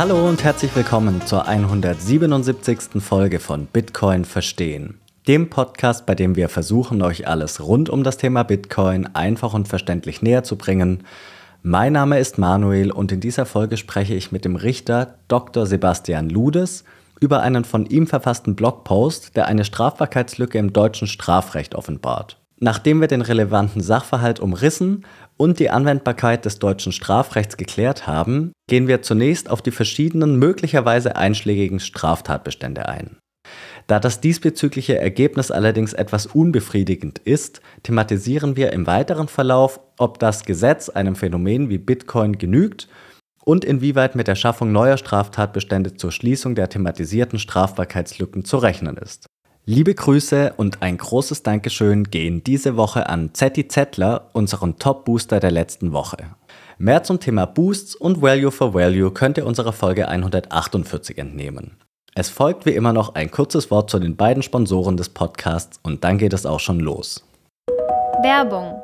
[0.00, 3.02] Hallo und herzlich willkommen zur 177.
[3.02, 8.16] Folge von Bitcoin Verstehen, dem Podcast, bei dem wir versuchen, euch alles rund um das
[8.16, 11.02] Thema Bitcoin einfach und verständlich näher zu bringen.
[11.62, 15.66] Mein Name ist Manuel und in dieser Folge spreche ich mit dem Richter Dr.
[15.66, 16.84] Sebastian Ludes
[17.20, 22.38] über einen von ihm verfassten Blogpost, der eine Strafbarkeitslücke im deutschen Strafrecht offenbart.
[22.58, 25.04] Nachdem wir den relevanten Sachverhalt umrissen
[25.40, 31.16] und die Anwendbarkeit des deutschen Strafrechts geklärt haben, gehen wir zunächst auf die verschiedenen möglicherweise
[31.16, 33.16] einschlägigen Straftatbestände ein.
[33.86, 40.44] Da das diesbezügliche Ergebnis allerdings etwas unbefriedigend ist, thematisieren wir im weiteren Verlauf, ob das
[40.44, 42.88] Gesetz einem Phänomen wie Bitcoin genügt
[43.42, 49.29] und inwieweit mit der Schaffung neuer Straftatbestände zur Schließung der thematisierten Strafbarkeitslücken zu rechnen ist.
[49.72, 55.52] Liebe Grüße und ein großes Dankeschön gehen diese Woche an Zetti Zettler, unseren Top-Booster der
[55.52, 56.16] letzten Woche.
[56.78, 61.76] Mehr zum Thema Boosts und Value for Value könnt ihr unserer Folge 148 entnehmen.
[62.16, 66.02] Es folgt wie immer noch ein kurzes Wort zu den beiden Sponsoren des Podcasts und
[66.02, 67.24] dann geht es auch schon los.
[68.24, 68.82] Werbung.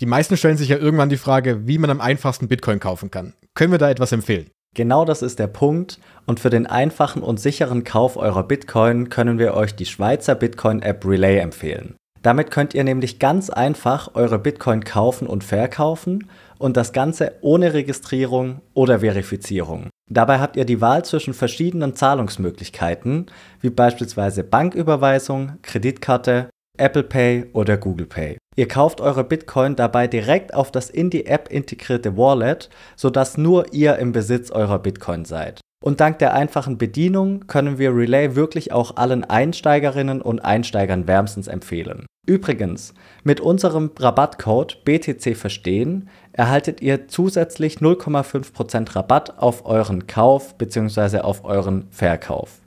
[0.00, 3.34] Die meisten stellen sich ja irgendwann die Frage, wie man am einfachsten Bitcoin kaufen kann.
[3.54, 4.50] Können wir da etwas empfehlen?
[4.74, 9.38] Genau das ist der Punkt und für den einfachen und sicheren Kauf eurer Bitcoin können
[9.38, 11.94] wir euch die Schweizer Bitcoin-App Relay empfehlen.
[12.22, 17.74] Damit könnt ihr nämlich ganz einfach eure Bitcoin kaufen und verkaufen und das Ganze ohne
[17.74, 19.90] Registrierung oder Verifizierung.
[20.10, 23.26] Dabei habt ihr die Wahl zwischen verschiedenen Zahlungsmöglichkeiten,
[23.60, 28.38] wie beispielsweise Banküberweisung, Kreditkarte, Apple Pay oder Google Pay.
[28.56, 33.72] Ihr kauft eure Bitcoin dabei direkt auf das in die App integrierte Wallet, sodass nur
[33.72, 35.60] ihr im Besitz eurer Bitcoin seid.
[35.84, 41.46] Und dank der einfachen Bedienung können wir Relay wirklich auch allen Einsteigerinnen und Einsteigern wärmstens
[41.46, 42.06] empfehlen.
[42.26, 51.18] Übrigens, mit unserem Rabattcode BTC Verstehen erhaltet ihr zusätzlich 0,5% Rabatt auf euren Kauf bzw.
[51.18, 52.63] auf euren Verkauf.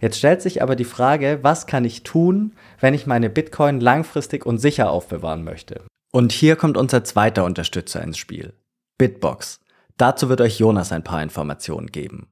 [0.00, 4.46] Jetzt stellt sich aber die Frage, was kann ich tun, wenn ich meine Bitcoin langfristig
[4.46, 5.82] und sicher aufbewahren möchte?
[6.10, 8.54] Und hier kommt unser zweiter Unterstützer ins Spiel.
[8.98, 9.60] Bitbox.
[9.96, 12.28] Dazu wird euch Jonas ein paar Informationen geben.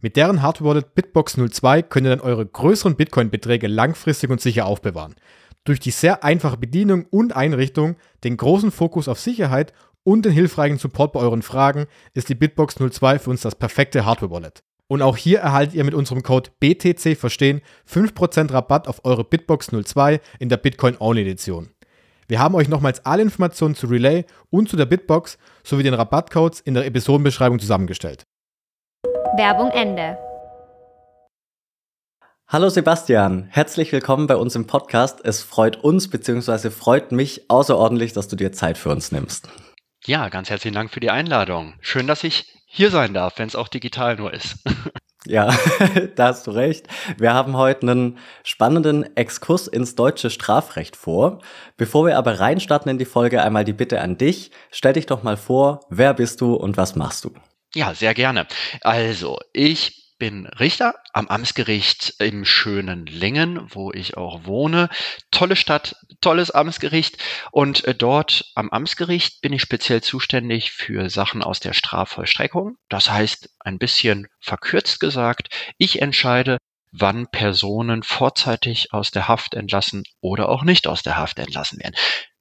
[0.00, 4.66] Mit deren Hardware Wallet Bitbox 02 könnt ihr dann eure größeren Bitcoin-Beträge langfristig und sicher
[4.66, 5.16] aufbewahren.
[5.64, 9.72] Durch die sehr einfache Bedienung und Einrichtung, den großen Fokus auf Sicherheit
[10.04, 14.06] und den hilfreichen Support bei euren Fragen ist die Bitbox 02 für uns das perfekte
[14.06, 14.62] Hardware Wallet.
[14.90, 19.70] Und auch hier erhaltet ihr mit unserem Code BTC Verstehen 5% Rabatt auf eure Bitbox
[19.70, 21.68] 02 in der Bitcoin Only Edition.
[22.26, 26.60] Wir haben euch nochmals alle Informationen zu Relay und zu der Bitbox sowie den Rabattcodes
[26.60, 28.24] in der Episodenbeschreibung zusammengestellt.
[29.36, 30.18] Werbung Ende.
[32.46, 35.20] Hallo Sebastian, herzlich willkommen bei uns im Podcast.
[35.22, 36.70] Es freut uns bzw.
[36.70, 39.50] freut mich außerordentlich, dass du dir Zeit für uns nimmst.
[40.06, 41.74] Ja, ganz herzlichen Dank für die Einladung.
[41.80, 44.56] Schön, dass ich hier sein darf, wenn es auch digital nur ist.
[45.26, 45.54] Ja,
[46.16, 46.86] da hast du recht.
[47.16, 51.40] Wir haben heute einen spannenden Exkurs ins deutsche Strafrecht vor.
[51.76, 54.52] Bevor wir aber reinstarten in die Folge, einmal die Bitte an dich.
[54.70, 57.32] Stell dich doch mal vor, wer bist du und was machst du?
[57.74, 58.46] Ja, sehr gerne.
[58.82, 64.88] Also, ich bin Richter am Amtsgericht im schönen Lingen, wo ich auch wohne.
[65.30, 67.18] Tolle Stadt, tolles Amtsgericht.
[67.50, 72.76] Und äh, dort am Amtsgericht bin ich speziell zuständig für Sachen aus der Strafvollstreckung.
[72.88, 76.58] Das heißt, ein bisschen verkürzt gesagt, ich entscheide,
[76.90, 81.94] wann Personen vorzeitig aus der Haft entlassen oder auch nicht aus der Haft entlassen werden.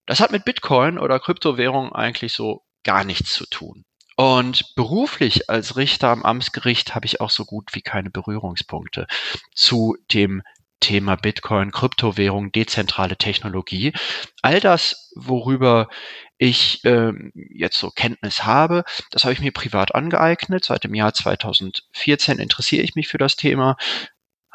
[0.05, 3.83] Das hat mit Bitcoin oder Kryptowährung eigentlich so gar nichts zu tun.
[4.19, 9.05] Und beruflich als Richter am Amtsgericht habe ich auch so gut wie keine Berührungspunkte
[9.53, 10.41] zu dem
[10.79, 13.93] Thema Bitcoin, Kryptowährung, dezentrale Technologie.
[14.41, 15.87] All das, worüber
[16.39, 20.65] ich ähm, jetzt so Kenntnis habe, das habe ich mir privat angeeignet.
[20.65, 23.77] Seit dem Jahr 2014 interessiere ich mich für das Thema,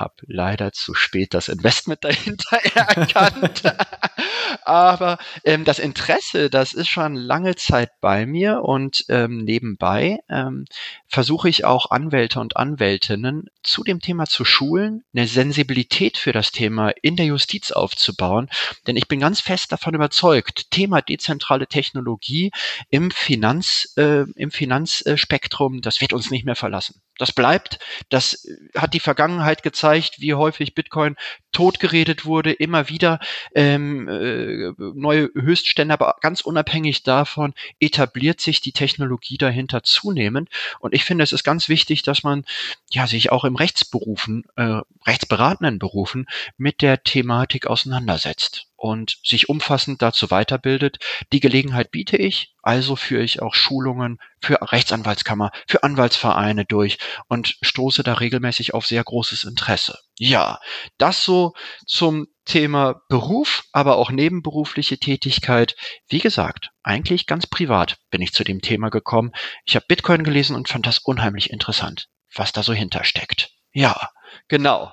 [0.03, 3.63] habe leider zu spät das Investment dahinter erkannt.
[4.65, 10.67] Aber ähm, das Interesse, das ist schon lange Zeit bei mir und ähm, nebenbei ähm,
[11.13, 16.53] versuche ich auch Anwälte und Anwältinnen zu dem Thema zu schulen, eine Sensibilität für das
[16.53, 18.49] Thema in der Justiz aufzubauen.
[18.87, 22.51] Denn ich bin ganz fest davon überzeugt, Thema dezentrale Technologie
[22.89, 27.03] im Finanz, äh, im Finanzspektrum, das wird uns nicht mehr verlassen.
[27.19, 31.17] Das bleibt, das hat die Vergangenheit gezeigt, wie häufig Bitcoin
[31.53, 33.21] totgeredet wurde, immer wieder
[33.55, 40.49] ähm, äh, neue Höchststände, aber ganz unabhängig davon etabliert sich die Technologie dahinter zunehmend.
[40.81, 42.45] Und ich finde, es ist ganz wichtig, dass man
[42.91, 46.27] ja sich auch im Rechtsberufen, äh, rechtsberatenden Berufen
[46.57, 50.99] mit der Thematik auseinandersetzt und sich umfassend dazu weiterbildet.
[51.33, 56.99] Die Gelegenheit biete ich, also führe ich auch Schulungen für Rechtsanwaltskammer, für Anwaltsvereine durch
[57.29, 59.99] und stoße da regelmäßig auf sehr großes Interesse.
[60.19, 60.59] Ja,
[60.99, 61.53] das so
[61.87, 65.77] zum Thema Beruf, aber auch nebenberufliche Tätigkeit.
[66.09, 69.31] Wie gesagt, eigentlich ganz privat bin ich zu dem Thema gekommen.
[69.65, 73.53] Ich habe Bitcoin gelesen und fand das unheimlich interessant, was da so hintersteckt.
[73.73, 74.11] Ja,
[74.49, 74.93] genau.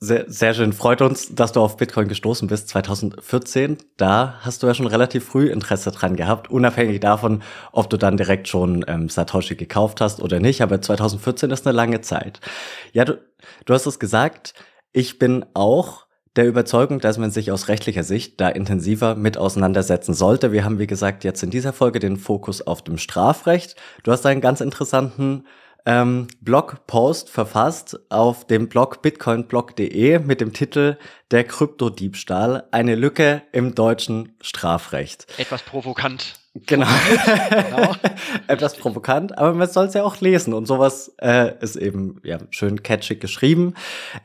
[0.00, 0.72] Sehr, sehr schön.
[0.72, 3.78] Freut uns, dass du auf Bitcoin gestoßen bist 2014.
[3.96, 7.42] Da hast du ja schon relativ früh Interesse dran gehabt, unabhängig davon,
[7.72, 10.62] ob du dann direkt schon ähm, Satoshi gekauft hast oder nicht.
[10.62, 12.38] Aber 2014 ist eine lange Zeit.
[12.92, 13.18] Ja, du,
[13.64, 14.54] du hast es gesagt.
[14.92, 16.06] Ich bin auch
[16.36, 20.52] der Überzeugung, dass man sich aus rechtlicher Sicht da intensiver mit auseinandersetzen sollte.
[20.52, 23.74] Wir haben, wie gesagt, jetzt in dieser Folge den Fokus auf dem Strafrecht.
[24.04, 25.44] Du hast einen ganz interessanten
[25.88, 30.98] ähm, Blogpost verfasst auf dem Blog bitcoinblog.de mit dem Titel
[31.30, 35.26] Der Kryptodiebstahl, eine Lücke im deutschen Strafrecht.
[35.38, 36.34] Etwas provokant.
[36.66, 36.86] Genau.
[37.50, 37.94] genau.
[38.48, 42.36] Etwas provokant, aber man soll es ja auch lesen und sowas äh, ist eben ja,
[42.50, 43.72] schön catchig geschrieben.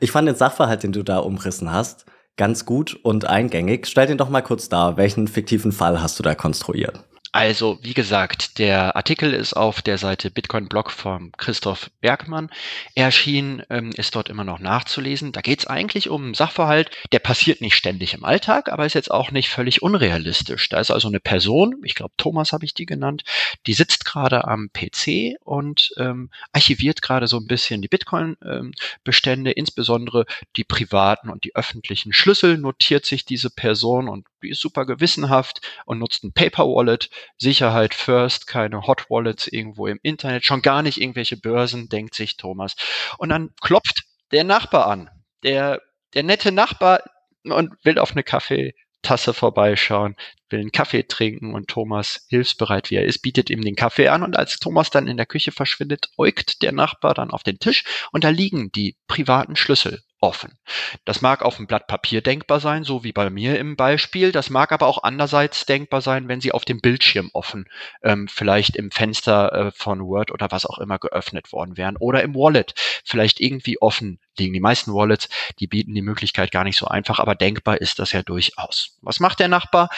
[0.00, 2.04] Ich fand den Sachverhalt, den du da umrissen hast,
[2.36, 3.86] ganz gut und eingängig.
[3.86, 4.98] Stell den doch mal kurz dar.
[4.98, 7.04] Welchen fiktiven Fall hast du da konstruiert?
[7.34, 12.48] Also, wie gesagt, der Artikel ist auf der Seite Bitcoin Blog von Christoph Bergmann
[12.94, 15.32] erschienen, ähm, ist dort immer noch nachzulesen.
[15.32, 18.94] Da geht es eigentlich um einen Sachverhalt, der passiert nicht ständig im Alltag, aber ist
[18.94, 20.68] jetzt auch nicht völlig unrealistisch.
[20.68, 23.24] Da ist also eine Person, ich glaube Thomas habe ich die genannt,
[23.66, 29.56] die sitzt gerade am PC und ähm, archiviert gerade so ein bisschen die Bitcoin-Bestände, ähm,
[29.56, 34.86] insbesondere die privaten und die öffentlichen Schlüssel notiert sich diese Person und die ist super
[34.86, 40.62] gewissenhaft und nutzt ein Paper Wallet Sicherheit first, keine Hot Wallets irgendwo im Internet, schon
[40.62, 42.76] gar nicht irgendwelche Börsen, denkt sich Thomas.
[43.18, 45.10] Und dann klopft der Nachbar an.
[45.42, 45.80] Der,
[46.14, 47.02] der nette Nachbar
[47.44, 50.16] und will auf eine Kaffeetasse vorbeischauen,
[50.48, 54.22] will einen Kaffee trinken und Thomas, hilfsbereit wie er ist, bietet ihm den Kaffee an
[54.22, 57.84] und als Thomas dann in der Küche verschwindet, äugt der Nachbar dann auf den Tisch
[58.12, 60.58] und da liegen die privaten Schlüssel offen.
[61.04, 64.32] Das mag auf dem Blatt Papier denkbar sein, so wie bei mir im Beispiel.
[64.32, 67.68] Das mag aber auch andererseits denkbar sein, wenn sie auf dem Bildschirm offen,
[68.02, 72.22] ähm, vielleicht im Fenster äh, von Word oder was auch immer geöffnet worden wären oder
[72.22, 72.74] im Wallet
[73.04, 74.54] vielleicht irgendwie offen liegen.
[74.54, 75.28] Die meisten Wallets,
[75.60, 78.96] die bieten die Möglichkeit gar nicht so einfach, aber denkbar ist das ja durchaus.
[79.02, 79.90] Was macht der Nachbar?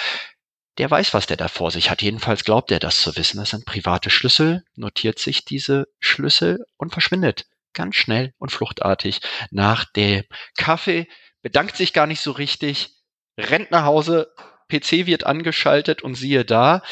[0.79, 2.03] Der weiß, was der da vor sich hat.
[2.03, 3.39] Jedenfalls glaubt er das zu wissen.
[3.39, 7.47] Das sind private Schlüssel, notiert sich diese Schlüssel und verschwindet
[7.77, 9.21] ganz schnell und fluchtartig
[9.53, 10.25] nach dem
[10.57, 11.07] Kaffee,
[11.43, 12.91] bedankt sich gar nicht so richtig,
[13.39, 14.35] rennt nach Hause,
[14.69, 16.83] PC wird angeschaltet und siehe da,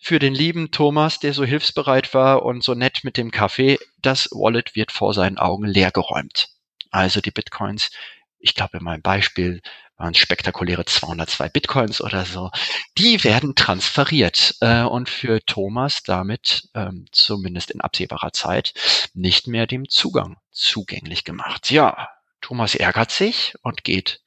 [0.00, 4.28] für den lieben Thomas, der so hilfsbereit war und so nett mit dem Kaffee, das
[4.30, 6.50] Wallet wird vor seinen Augen leergeräumt.
[6.90, 7.90] Also die Bitcoins,
[8.38, 9.62] ich glaube in meinem Beispiel
[9.96, 12.50] waren spektakuläre 202 Bitcoins oder so,
[12.98, 18.74] die werden transferiert äh, und für Thomas damit ähm, zumindest in absehbarer Zeit
[19.14, 21.70] nicht mehr dem Zugang zugänglich gemacht.
[21.70, 22.08] Ja,
[22.40, 24.20] Thomas ärgert sich und geht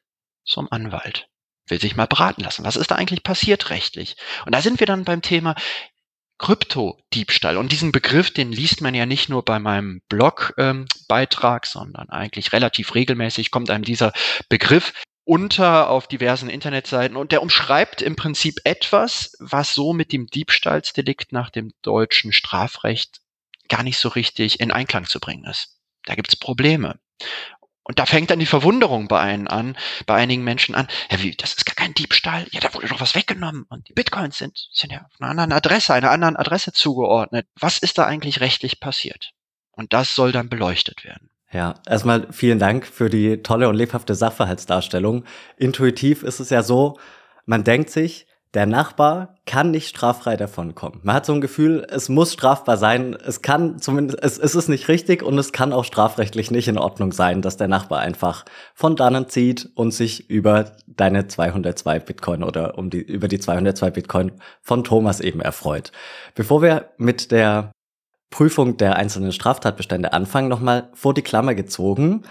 [0.44, 1.28] zum Anwalt
[1.70, 2.64] will sich mal beraten lassen.
[2.64, 4.16] Was ist da eigentlich passiert rechtlich?
[4.46, 5.56] Und da sind wir dann beim Thema
[6.38, 7.58] Kryptodiebstahl.
[7.58, 12.54] Und diesen Begriff, den liest man ja nicht nur bei meinem Blogbeitrag, ähm, sondern eigentlich
[12.54, 14.14] relativ regelmäßig kommt einem dieser
[14.50, 14.94] Begriff
[15.28, 21.34] unter auf diversen Internetseiten und der umschreibt im Prinzip etwas, was so mit dem Diebstahlsdelikt
[21.34, 23.20] nach dem deutschen Strafrecht
[23.68, 25.76] gar nicht so richtig in Einklang zu bringen ist.
[26.06, 27.00] Da gibt es Probleme.
[27.84, 30.88] Und da fängt dann die Verwunderung bei einen an, bei einigen Menschen an.
[31.12, 32.48] Ja, wie, das ist gar kein Diebstahl.
[32.52, 33.66] Ja, da wurde doch was weggenommen.
[33.70, 37.48] Und die Bitcoins sind, sind ja auf einer anderen Adresse, einer anderen Adresse zugeordnet.
[37.60, 39.32] Was ist da eigentlich rechtlich passiert?
[39.72, 41.30] Und das soll dann beleuchtet werden.
[41.52, 45.24] Ja, erstmal vielen Dank für die tolle und lebhafte Sachverhaltsdarstellung.
[45.58, 46.98] Intuitiv ist es ja so,
[47.46, 51.00] man denkt sich, der Nachbar kann nicht straffrei davonkommen.
[51.04, 53.16] Man hat so ein Gefühl, es muss strafbar sein.
[53.26, 56.78] Es kann zumindest, es, es ist nicht richtig und es kann auch strafrechtlich nicht in
[56.78, 62.44] Ordnung sein, dass der Nachbar einfach von dannen zieht und sich über deine 202 Bitcoin
[62.44, 65.92] oder um die, über die 202 Bitcoin von Thomas eben erfreut.
[66.34, 67.72] Bevor wir mit der
[68.30, 72.24] Prüfung der einzelnen Straftatbestände anfangen, nochmal vor die Klammer gezogen.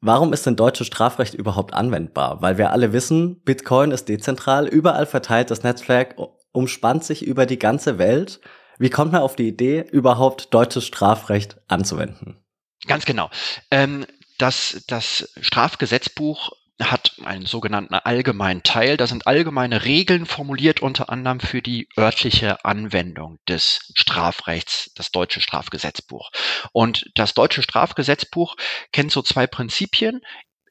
[0.00, 2.42] Warum ist denn deutsches Strafrecht überhaupt anwendbar?
[2.42, 6.16] Weil wir alle wissen, Bitcoin ist dezentral, überall verteilt, das Netzwerk
[6.52, 8.40] umspannt sich über die ganze Welt.
[8.78, 12.42] Wie kommt man auf die Idee, überhaupt deutsches Strafrecht anzuwenden?
[12.86, 13.30] Ganz genau.
[13.70, 14.06] Ähm,
[14.38, 18.96] das, das Strafgesetzbuch hat einen sogenannten allgemeinen Teil.
[18.96, 25.40] Da sind allgemeine Regeln formuliert, unter anderem für die örtliche Anwendung des Strafrechts, das deutsche
[25.40, 26.30] Strafgesetzbuch.
[26.72, 28.56] Und das deutsche Strafgesetzbuch
[28.92, 30.20] kennt so zwei Prinzipien,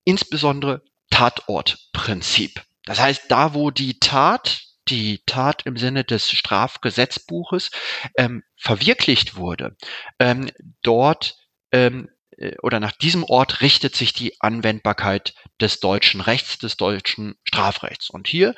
[0.03, 2.63] insbesondere Tatortprinzip.
[2.86, 7.70] Das heißt, da wo die Tat, die Tat im Sinne des Strafgesetzbuches
[8.17, 9.75] ähm, verwirklicht wurde,
[10.20, 10.50] ähm,
[10.81, 11.36] dort
[11.72, 12.21] ähm, äh,
[12.62, 18.10] oder nach diesem Ort richtet sich die Anwendbarkeit des deutschen Rechts, des deutschen Strafrechts.
[18.10, 18.56] Und hier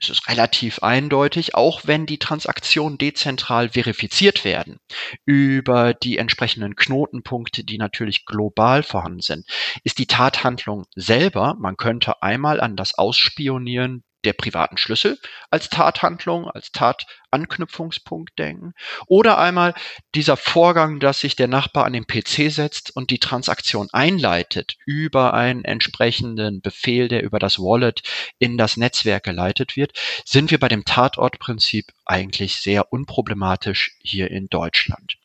[0.00, 4.78] ist es relativ eindeutig, auch wenn die Transaktionen dezentral verifiziert werden
[5.26, 9.46] über die entsprechenden Knotenpunkte, die natürlich global vorhanden sind,
[9.84, 15.18] ist die Tathandlung selber, man könnte einmal an das Ausspionieren der privaten Schlüssel
[15.50, 18.74] als Tathandlung, als Tatanknüpfungspunkt denken.
[19.06, 19.74] Oder einmal
[20.14, 25.34] dieser Vorgang, dass sich der Nachbar an den PC setzt und die Transaktion einleitet über
[25.34, 28.02] einen entsprechenden Befehl, der über das Wallet
[28.38, 29.92] in das Netzwerk geleitet wird,
[30.24, 35.19] sind wir bei dem Tatortprinzip eigentlich sehr unproblematisch hier in Deutschland.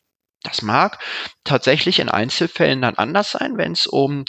[0.46, 1.00] Das mag
[1.44, 4.24] tatsächlich in Einzelfällen dann anders sein, wenn es um,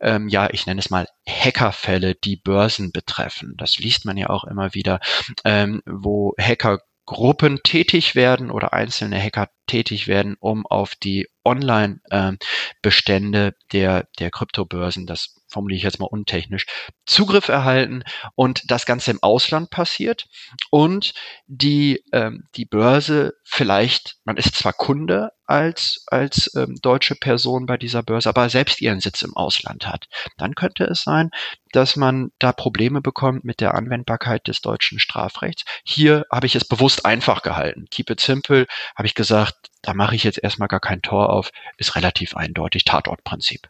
[0.00, 3.54] ähm, ja, ich nenne es mal Hackerfälle, die Börsen betreffen.
[3.56, 5.00] Das liest man ja auch immer wieder,
[5.44, 13.54] ähm, wo Hackergruppen tätig werden oder einzelne Hacker tätig werden, um auf die Online-Bestände ähm,
[13.72, 16.66] der, der Kryptobörsen, das formuliere ich jetzt mal untechnisch,
[17.06, 18.02] Zugriff erhalten
[18.34, 20.26] und das Ganze im Ausland passiert
[20.70, 21.14] und
[21.46, 27.76] die, ähm, die Börse vielleicht, man ist zwar Kunde als, als ähm, deutsche Person bei
[27.76, 30.06] dieser Börse, aber selbst ihren Sitz im Ausland hat.
[30.36, 31.30] Dann könnte es sein,
[31.72, 35.64] dass man da Probleme bekommt mit der Anwendbarkeit des deutschen Strafrechts.
[35.84, 37.86] Hier habe ich es bewusst einfach gehalten.
[37.90, 41.50] Keep it simple, habe ich gesagt, da mache ich jetzt erstmal gar kein Tor auf,
[41.76, 43.68] ist relativ eindeutig Tatortprinzip.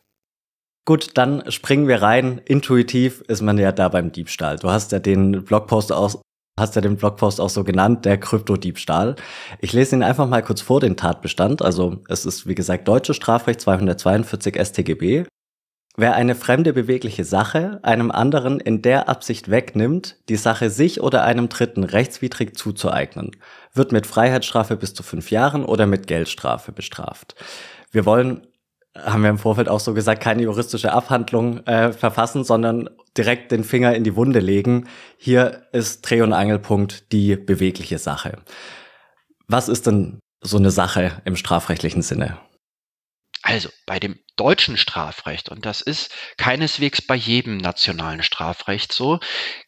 [0.87, 2.43] Gut, dann springen wir rein.
[2.45, 4.59] Intuitiv ist man ja da beim Diebstahl.
[4.59, 6.21] Du hast ja den Blogpost auch,
[6.59, 9.17] hast ja den Blogpost auch so genannt, der Kryptodiebstahl.
[9.61, 11.63] Ich lese ihn einfach mal kurz vor, den Tatbestand.
[11.63, 15.25] Also es ist, wie gesagt, deutsches Strafrecht 242 StGB.
[15.97, 21.23] Wer eine fremde bewegliche Sache einem anderen in der Absicht wegnimmt, die Sache sich oder
[21.23, 23.31] einem Dritten rechtswidrig zuzueignen,
[23.73, 27.37] wird mit Freiheitsstrafe bis zu fünf Jahren oder mit Geldstrafe bestraft.
[27.93, 28.45] Wir wollen
[28.97, 33.65] haben wir im Vorfeld auch so gesagt, keine juristische Abhandlung äh, verfassen, sondern direkt den
[33.65, 34.89] Finger in die Wunde legen.
[35.19, 38.39] Hier ist Dreh- und Angelpunkt die bewegliche Sache.
[39.49, 42.39] Was ist denn so eine Sache im strafrechtlichen Sinne?
[43.43, 49.21] Also bei dem deutschen Strafrecht, und das ist keineswegs bei jedem nationalen Strafrecht so,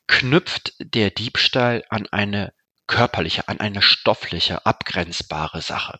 [0.06, 2.54] knüpft der Diebstahl an eine
[2.86, 5.98] körperliche, an eine stoffliche, abgrenzbare Sache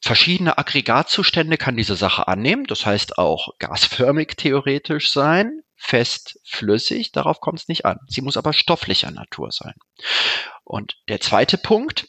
[0.00, 2.64] verschiedene Aggregatzustände kann diese Sache annehmen.
[2.64, 7.12] Das heißt auch gasförmig theoretisch sein, fest, flüssig.
[7.12, 7.98] Darauf kommt es nicht an.
[8.08, 9.74] Sie muss aber stofflicher Natur sein.
[10.64, 12.08] Und der zweite Punkt,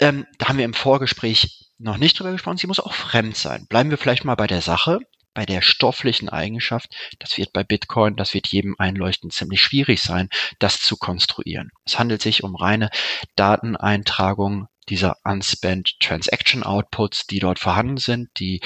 [0.00, 3.66] ähm, da haben wir im Vorgespräch noch nicht drüber gesprochen, sie muss auch fremd sein.
[3.68, 5.00] Bleiben wir vielleicht mal bei der Sache,
[5.34, 6.94] bei der stofflichen Eigenschaft.
[7.18, 11.70] Das wird bei Bitcoin, das wird jedem einleuchten ziemlich schwierig sein, das zu konstruieren.
[11.84, 12.90] Es handelt sich um reine
[13.36, 18.60] Dateneintragung dieser Unspent Transaction Outputs, die dort vorhanden sind, die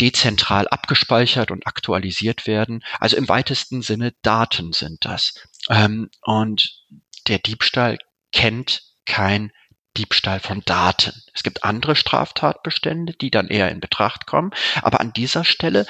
[0.00, 2.84] dezentral abgespeichert und aktualisiert werden.
[3.00, 5.34] Also im weitesten Sinne Daten sind das.
[5.68, 6.82] Ähm, und
[7.28, 7.98] der Diebstahl
[8.32, 9.52] kennt kein
[9.96, 11.12] Diebstahl von Daten.
[11.32, 14.50] Es gibt andere Straftatbestände, die dann eher in Betracht kommen.
[14.82, 15.86] Aber an dieser Stelle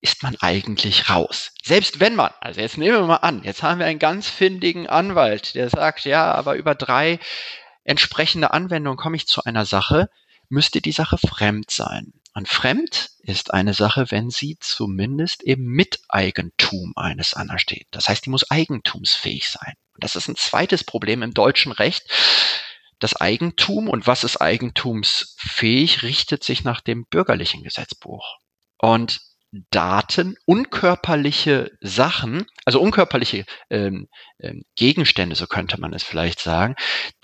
[0.00, 1.52] ist man eigentlich raus.
[1.62, 4.86] Selbst wenn man, also jetzt nehmen wir mal an, jetzt haben wir einen ganz findigen
[4.86, 7.18] Anwalt, der sagt, ja, aber über drei
[7.86, 10.10] entsprechende Anwendung komme ich zu einer Sache,
[10.48, 12.12] müsste die Sache fremd sein.
[12.34, 17.86] Und fremd ist eine Sache, wenn sie zumindest im Miteigentum eines anderen steht.
[17.92, 19.72] Das heißt, die muss eigentumsfähig sein.
[19.94, 22.04] Und das ist ein zweites Problem im deutschen Recht.
[22.98, 28.36] Das Eigentum und was ist eigentumsfähig, richtet sich nach dem bürgerlichen Gesetzbuch.
[28.78, 29.20] Und
[29.70, 34.08] Daten, unkörperliche Sachen, also unkörperliche ähm,
[34.40, 36.74] ähm, Gegenstände, so könnte man es vielleicht sagen,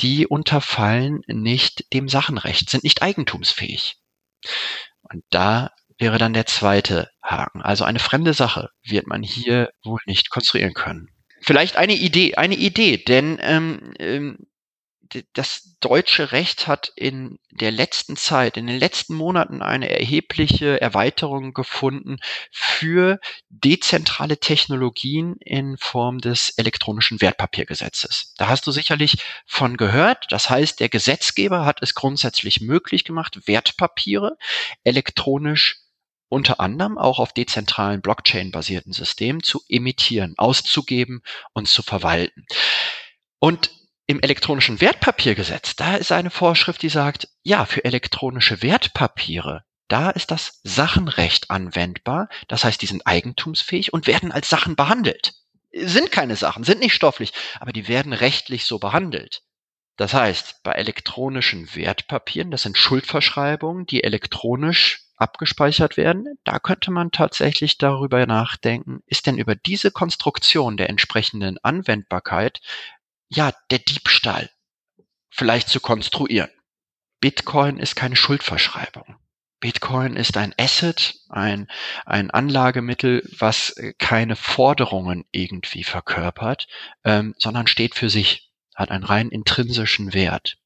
[0.00, 3.96] die unterfallen nicht dem Sachenrecht, sind nicht eigentumsfähig.
[5.02, 7.62] Und da wäre dann der zweite Haken.
[7.62, 11.08] Also eine fremde Sache wird man hier wohl nicht konstruieren können.
[11.40, 14.38] Vielleicht eine Idee, eine Idee, denn ähm, ähm,
[15.34, 21.52] das deutsche Recht hat in der letzten Zeit, in den letzten Monaten eine erhebliche Erweiterung
[21.52, 22.18] gefunden
[22.50, 28.34] für dezentrale Technologien in Form des elektronischen Wertpapiergesetzes.
[28.38, 30.26] Da hast du sicherlich von gehört.
[30.30, 34.36] Das heißt, der Gesetzgeber hat es grundsätzlich möglich gemacht, Wertpapiere
[34.84, 35.78] elektronisch
[36.28, 42.46] unter anderem auch auf dezentralen Blockchain-basierten Systemen zu emittieren, auszugeben und zu verwalten.
[43.38, 43.70] Und
[44.06, 50.30] im elektronischen Wertpapiergesetz, da ist eine Vorschrift, die sagt, ja, für elektronische Wertpapiere, da ist
[50.30, 52.30] das Sachenrecht anwendbar.
[52.48, 55.34] Das heißt, die sind eigentumsfähig und werden als Sachen behandelt.
[55.70, 59.42] Sind keine Sachen, sind nicht stofflich, aber die werden rechtlich so behandelt.
[59.96, 67.10] Das heißt, bei elektronischen Wertpapieren, das sind Schuldverschreibungen, die elektronisch abgespeichert werden, da könnte man
[67.10, 72.60] tatsächlich darüber nachdenken, ist denn über diese Konstruktion der entsprechenden Anwendbarkeit
[73.34, 74.50] ja der Diebstahl
[75.30, 76.50] vielleicht zu konstruieren.
[77.20, 79.16] Bitcoin ist keine Schuldverschreibung.
[79.60, 81.68] Bitcoin ist ein Asset, ein,
[82.04, 86.66] ein Anlagemittel, was keine Forderungen irgendwie verkörpert,
[87.04, 90.56] ähm, sondern steht für sich hat einen rein intrinsischen Wert.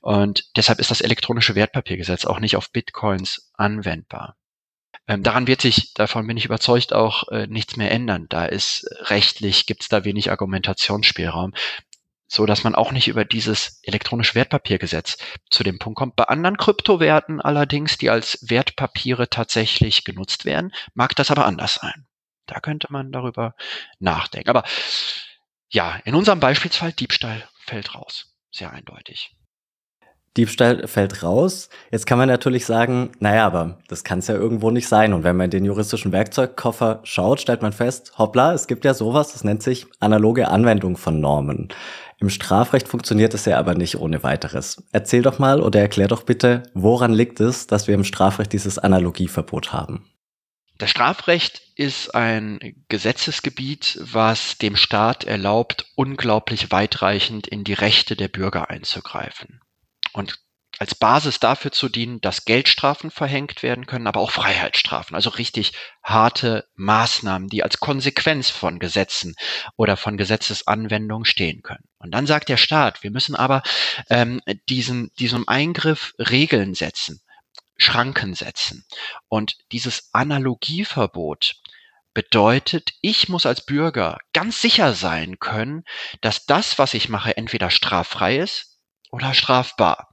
[0.00, 4.36] Und deshalb ist das elektronische Wertpapiergesetz auch nicht auf Bitcoins anwendbar.
[5.08, 8.26] Ähm, daran wird sich, davon bin ich überzeugt, auch äh, nichts mehr ändern.
[8.28, 11.54] Da ist rechtlich, gibt es da wenig Argumentationsspielraum,
[12.32, 15.18] so dass man auch nicht über dieses elektronische Wertpapiergesetz
[15.50, 16.16] zu dem Punkt kommt.
[16.16, 22.06] Bei anderen Kryptowerten allerdings, die als Wertpapiere tatsächlich genutzt werden, mag das aber anders sein.
[22.46, 23.54] Da könnte man darüber
[23.98, 24.48] nachdenken.
[24.48, 24.64] Aber
[25.68, 28.34] ja, in unserem Beispielsfall Diebstahl fällt raus.
[28.50, 29.36] Sehr eindeutig.
[30.38, 31.68] Diebstahl fällt raus.
[31.90, 35.12] Jetzt kann man natürlich sagen, naja, aber das kann es ja irgendwo nicht sein.
[35.12, 38.94] Und wenn man in den juristischen Werkzeugkoffer schaut, stellt man fest, hoppla, es gibt ja
[38.94, 41.68] sowas, das nennt sich analoge Anwendung von Normen.
[42.22, 44.80] Im Strafrecht funktioniert es ja aber nicht ohne weiteres.
[44.92, 48.78] Erzähl doch mal oder erklär doch bitte, woran liegt es, dass wir im Strafrecht dieses
[48.78, 50.08] Analogieverbot haben?
[50.78, 58.28] Das Strafrecht ist ein Gesetzesgebiet, was dem Staat erlaubt, unglaublich weitreichend in die Rechte der
[58.28, 59.58] Bürger einzugreifen.
[60.12, 60.38] Und
[60.78, 65.72] als Basis dafür zu dienen, dass Geldstrafen verhängt werden können, aber auch Freiheitsstrafen, also richtig
[66.02, 69.34] harte Maßnahmen, die als Konsequenz von Gesetzen
[69.76, 71.84] oder von Gesetzesanwendungen stehen können.
[72.02, 73.62] Und dann sagt der Staat, wir müssen aber
[74.10, 77.20] ähm, diesen, diesem Eingriff Regeln setzen.
[77.78, 78.84] Schranken setzen.
[79.28, 81.56] Und dieses Analogieverbot
[82.14, 85.84] bedeutet, ich muss als Bürger ganz sicher sein können,
[86.20, 88.78] dass das, was ich mache, entweder straffrei ist
[89.10, 90.10] oder strafbar.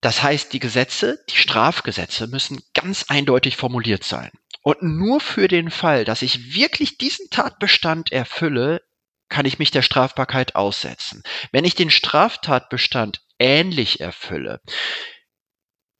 [0.00, 4.30] Das heißt, die Gesetze, die Strafgesetze müssen ganz eindeutig formuliert sein.
[4.62, 8.82] Und nur für den Fall, dass ich wirklich diesen Tatbestand erfülle,
[9.28, 11.22] kann ich mich der Strafbarkeit aussetzen.
[11.52, 14.60] Wenn ich den Straftatbestand ähnlich erfülle,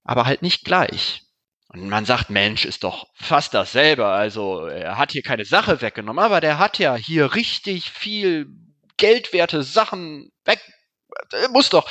[0.03, 1.23] aber halt nicht gleich.
[1.69, 4.05] Und man sagt, Mensch, ist doch fast dasselbe.
[4.05, 8.47] Also er hat hier keine Sache weggenommen, aber der hat ja hier richtig viel
[8.95, 10.61] geldwerte Sachen weg.
[11.51, 11.89] Muss doch.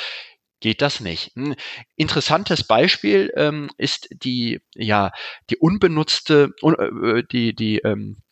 [0.59, 1.35] Geht das nicht?
[1.37, 1.55] Ein
[1.95, 5.11] interessantes Beispiel ähm, ist die, ja,
[5.51, 8.23] die unbenutzte, un, äh, die, die ähm,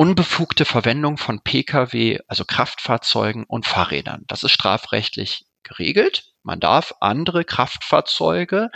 [0.00, 4.24] unbefugte Verwendung von Pkw, also Kraftfahrzeugen und Fahrrädern.
[4.28, 6.32] Das ist strafrechtlich geregelt.
[6.42, 8.70] Man darf andere Kraftfahrzeuge,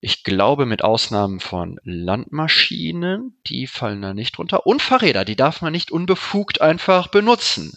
[0.00, 5.62] ich glaube mit Ausnahmen von Landmaschinen, die fallen da nicht drunter, und Fahrräder, die darf
[5.62, 7.74] man nicht unbefugt einfach benutzen.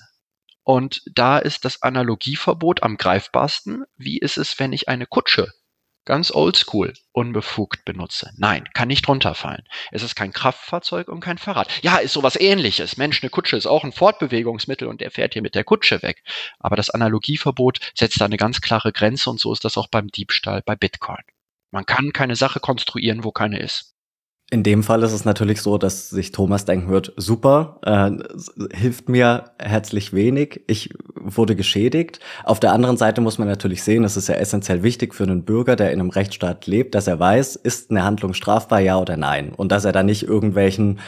[0.64, 3.84] Und da ist das Analogieverbot am greifbarsten.
[3.98, 5.54] Wie ist es, wenn ich eine Kutsche
[6.06, 8.32] ganz oldschool unbefugt benutze.
[8.38, 9.64] Nein, kann nicht runterfallen.
[9.92, 11.70] Es ist kein Kraftfahrzeug und kein Fahrrad.
[11.84, 12.98] Ja, ist sowas ähnliches.
[12.98, 16.24] Mensch, eine Kutsche ist auch ein Fortbewegungsmittel und der fährt hier mit der Kutsche weg.
[16.60, 20.08] Aber das Analogieverbot setzt da eine ganz klare Grenze und so ist das auch beim
[20.08, 21.24] Diebstahl bei Bitcoin.
[21.72, 23.96] Man kann keine Sache konstruieren, wo keine ist.
[24.54, 28.12] In dem Fall ist es natürlich so, dass sich Thomas denken wird, super, äh,
[28.76, 32.20] hilft mir herzlich wenig, ich wurde geschädigt.
[32.44, 35.46] Auf der anderen Seite muss man natürlich sehen, es ist ja essentiell wichtig für einen
[35.46, 39.16] Bürger, der in einem Rechtsstaat lebt, dass er weiß, ist eine Handlung strafbar, ja oder
[39.16, 39.54] nein.
[39.56, 41.00] Und dass er da nicht irgendwelchen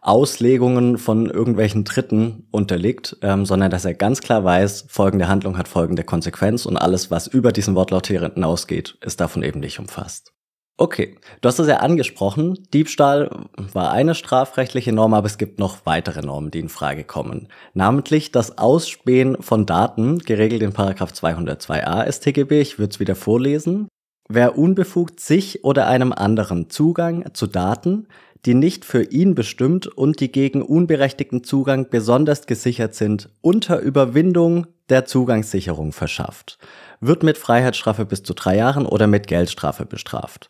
[0.00, 5.66] Auslegungen von irgendwelchen Dritten unterliegt, ähm, sondern dass er ganz klar weiß, folgende Handlung hat
[5.66, 10.37] folgende Konsequenz und alles, was über diesen Wortlaut hinausgeht, ist davon eben nicht umfasst.
[10.80, 12.56] Okay, du hast es ja angesprochen.
[12.72, 13.30] Diebstahl
[13.72, 17.48] war eine strafrechtliche Norm, aber es gibt noch weitere Normen, die in Frage kommen.
[17.74, 22.60] Namentlich das Ausspähen von Daten, geregelt in Paragraph 202a StGB.
[22.60, 23.88] Ich würde es wieder vorlesen.
[24.28, 28.06] Wer unbefugt sich oder einem anderen Zugang zu Daten,
[28.46, 34.68] die nicht für ihn bestimmt und die gegen unberechtigten Zugang besonders gesichert sind, unter Überwindung
[34.90, 36.56] der Zugangssicherung verschafft
[37.00, 40.48] wird mit Freiheitsstrafe bis zu drei Jahren oder mit Geldstrafe bestraft.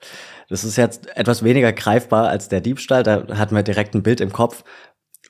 [0.49, 4.21] Das ist jetzt etwas weniger greifbar als der Diebstahl, da hat man direkt ein Bild
[4.21, 4.65] im Kopf.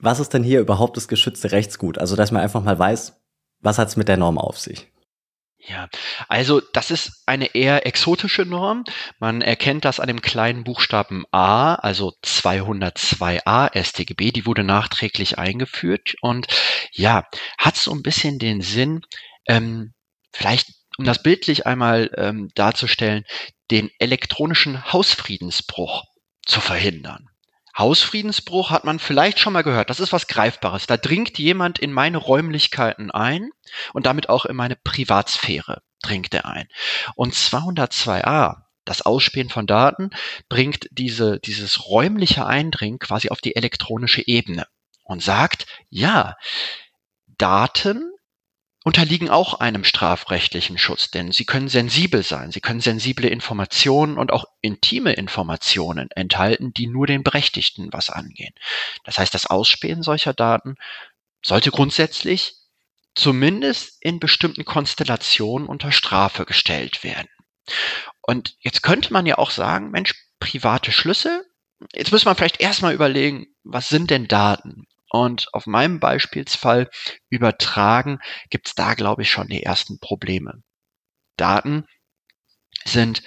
[0.01, 1.99] Was ist denn hier überhaupt das geschützte Rechtsgut?
[1.99, 3.21] Also, dass man einfach mal weiß,
[3.61, 4.89] was hat's mit der Norm auf sich?
[5.61, 5.89] Ja,
[6.29, 8.85] also das ist eine eher exotische Norm.
[9.19, 14.31] Man erkennt das an dem kleinen Buchstaben A, also 202a StGB.
[14.31, 16.47] Die wurde nachträglich eingeführt und
[16.93, 17.25] ja,
[17.59, 19.03] hat so ein bisschen den Sinn,
[19.47, 19.95] ähm,
[20.33, 23.25] vielleicht um das bildlich einmal ähm, darzustellen,
[23.71, 26.05] den elektronischen Hausfriedensbruch
[26.45, 27.29] zu verhindern.
[27.77, 29.89] Hausfriedensbruch hat man vielleicht schon mal gehört.
[29.89, 30.89] Das ist was Greifbares.
[30.89, 33.51] Da dringt jemand in meine Räumlichkeiten ein
[33.93, 36.69] und damit auch in meine Privatsphäre dringt er ein.
[37.15, 40.11] Und 202a, das Ausspähen von Daten,
[40.49, 44.67] bringt diese, dieses räumliche Eindringen quasi auf die elektronische Ebene
[45.05, 46.37] und sagt, ja,
[47.27, 48.13] Daten
[48.85, 54.33] unterliegen auch einem strafrechtlichen Schutz, denn sie können sensibel sein, sie können sensible Informationen und
[54.33, 58.55] auch intime Informationen enthalten, die nur den Berechtigten was angehen.
[59.05, 60.77] Das heißt, das Ausspähen solcher Daten
[61.45, 62.55] sollte grundsätzlich
[63.15, 67.29] zumindest in bestimmten Konstellationen unter Strafe gestellt werden.
[68.23, 71.45] Und jetzt könnte man ja auch sagen, Mensch, private Schlüssel,
[71.95, 74.87] jetzt muss man vielleicht erstmal überlegen, was sind denn Daten?
[75.11, 76.91] Und auf meinem Beispielsfall
[77.31, 78.19] übertragen
[78.51, 80.63] gibt es da, glaube ich, schon die ersten Probleme.
[81.37, 81.87] Daten
[82.85, 83.23] sind,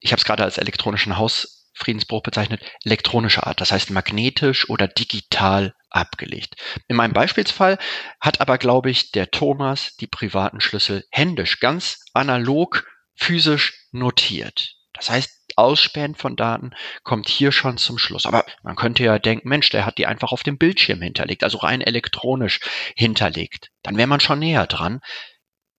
[0.00, 5.74] ich habe es gerade als elektronischen Hausfriedensbruch bezeichnet, elektronischer Art, das heißt magnetisch oder digital
[5.90, 6.54] abgelegt.
[6.88, 7.78] In meinem Beispielsfall
[8.20, 14.76] hat aber, glaube ich, der Thomas die privaten Schlüssel händisch, ganz analog, physisch notiert.
[14.94, 18.26] Das heißt, Ausspähen von Daten kommt hier schon zum Schluss.
[18.26, 21.58] Aber man könnte ja denken, Mensch, der hat die einfach auf dem Bildschirm hinterlegt, also
[21.58, 22.60] rein elektronisch
[22.96, 23.70] hinterlegt.
[23.82, 25.00] Dann wäre man schon näher dran.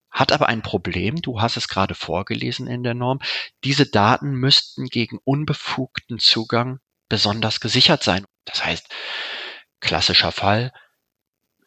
[0.10, 3.20] Hat aber ein Problem, du hast es gerade vorgelesen in der Norm,
[3.64, 8.26] diese Daten müssten gegen unbefugten Zugang besonders gesichert sein.
[8.46, 8.88] Das heißt,
[9.80, 10.74] klassischer Fall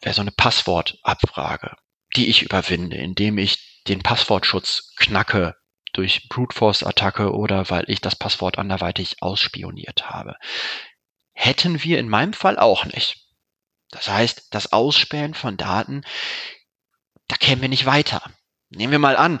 [0.01, 1.75] wäre so eine Passwortabfrage,
[2.15, 5.55] die ich überwinde, indem ich den Passwortschutz knacke
[5.97, 10.35] durch Brute Force Attacke oder weil ich das Passwort anderweitig ausspioniert habe.
[11.33, 13.27] Hätten wir in meinem Fall auch nicht.
[13.89, 16.03] Das heißt, das Ausspähen von Daten,
[17.27, 18.21] da kämen wir nicht weiter.
[18.69, 19.39] Nehmen wir mal an,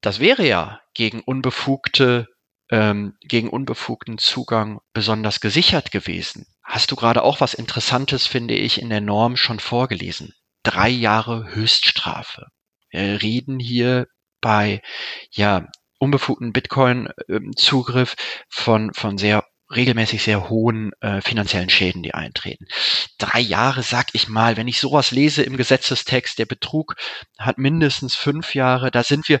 [0.00, 2.26] das wäre ja gegen unbefugte
[2.70, 6.46] ähm, gegen unbefugten Zugang besonders gesichert gewesen.
[6.62, 10.34] Hast du gerade auch was Interessantes, finde ich, in der Norm schon vorgelesen?
[10.62, 12.48] Drei Jahre Höchststrafe.
[12.90, 14.06] Wir reden hier
[14.40, 14.82] bei
[15.30, 15.66] ja,
[15.98, 18.14] unbefugten Bitcoin-Zugriff
[18.48, 22.66] von, von sehr regelmäßig sehr hohen äh, finanziellen Schäden, die eintreten.
[23.18, 26.96] Drei Jahre, sag ich mal, wenn ich sowas lese im Gesetzestext, der Betrug
[27.38, 29.40] hat mindestens fünf Jahre, da sind wir,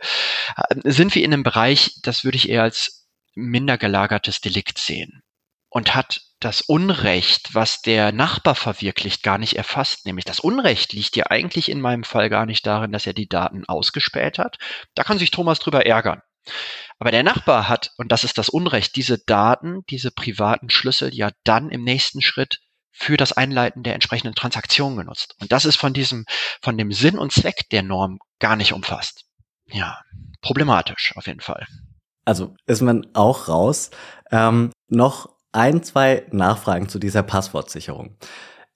[0.56, 5.22] äh, sind wir in einem Bereich, das würde ich eher als minder gelagertes Delikt sehen
[5.70, 10.06] und hat das Unrecht, was der Nachbar verwirklicht, gar nicht erfasst.
[10.06, 13.28] Nämlich das Unrecht liegt ja eigentlich in meinem Fall gar nicht darin, dass er die
[13.28, 14.58] Daten ausgespäht hat.
[14.94, 16.22] Da kann sich Thomas drüber ärgern.
[16.98, 21.30] Aber der Nachbar hat, und das ist das Unrecht, diese Daten, diese privaten Schlüssel ja
[21.44, 22.58] dann im nächsten Schritt
[22.92, 25.36] für das Einleiten der entsprechenden Transaktion genutzt.
[25.40, 26.24] Und das ist von diesem,
[26.62, 29.24] von dem Sinn und Zweck der Norm gar nicht umfasst.
[29.66, 30.00] Ja,
[30.40, 31.66] problematisch auf jeden Fall.
[32.24, 33.90] Also ist man auch raus.
[34.30, 38.16] Ähm, noch ein, zwei Nachfragen zu dieser Passwortsicherung.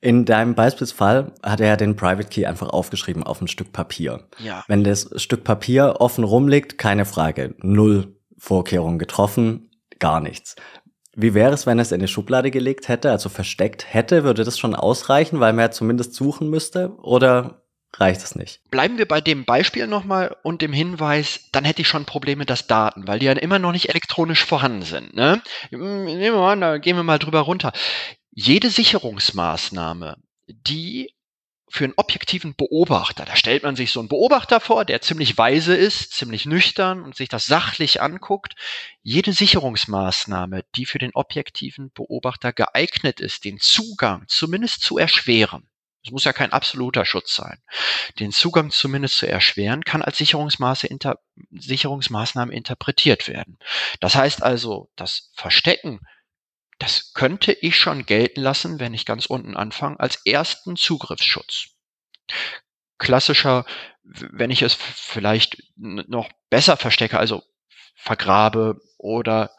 [0.00, 4.26] In deinem Beispielsfall hat er den Private Key einfach aufgeschrieben auf ein Stück Papier.
[4.38, 4.64] Ja.
[4.66, 7.54] Wenn das Stück Papier offen rumliegt, keine Frage.
[7.58, 10.56] Null Vorkehrungen getroffen, gar nichts.
[11.14, 14.24] Wie wäre es, wenn er es in eine Schublade gelegt hätte, also versteckt hätte?
[14.24, 16.96] Würde das schon ausreichen, weil man ja zumindest suchen müsste?
[16.96, 17.61] Oder
[17.98, 18.60] reicht es nicht.
[18.70, 22.66] Bleiben wir bei dem Beispiel nochmal und dem Hinweis, dann hätte ich schon Probleme, dass
[22.66, 25.14] Daten, weil die ja immer noch nicht elektronisch vorhanden sind.
[25.14, 25.42] Ne?
[25.70, 27.72] Hm, nehmen wir mal da gehen wir mal drüber runter.
[28.30, 30.16] Jede Sicherungsmaßnahme,
[30.48, 31.12] die
[31.68, 35.74] für einen objektiven Beobachter, da stellt man sich so einen Beobachter vor, der ziemlich weise
[35.74, 38.54] ist, ziemlich nüchtern und sich das sachlich anguckt.
[39.02, 45.66] Jede Sicherungsmaßnahme, die für den objektiven Beobachter geeignet ist, den Zugang zumindest zu erschweren,
[46.04, 47.62] es muss ja kein absoluter Schutz sein.
[48.18, 51.18] Den Zugang zumindest zu erschweren, kann als Sicherungsmaße inter,
[51.50, 53.58] Sicherungsmaßnahme interpretiert werden.
[54.00, 56.00] Das heißt also, das Verstecken,
[56.78, 61.68] das könnte ich schon gelten lassen, wenn ich ganz unten anfange, als ersten Zugriffsschutz.
[62.98, 63.64] Klassischer,
[64.02, 67.44] wenn ich es vielleicht noch besser verstecke, also
[67.94, 69.54] vergrabe oder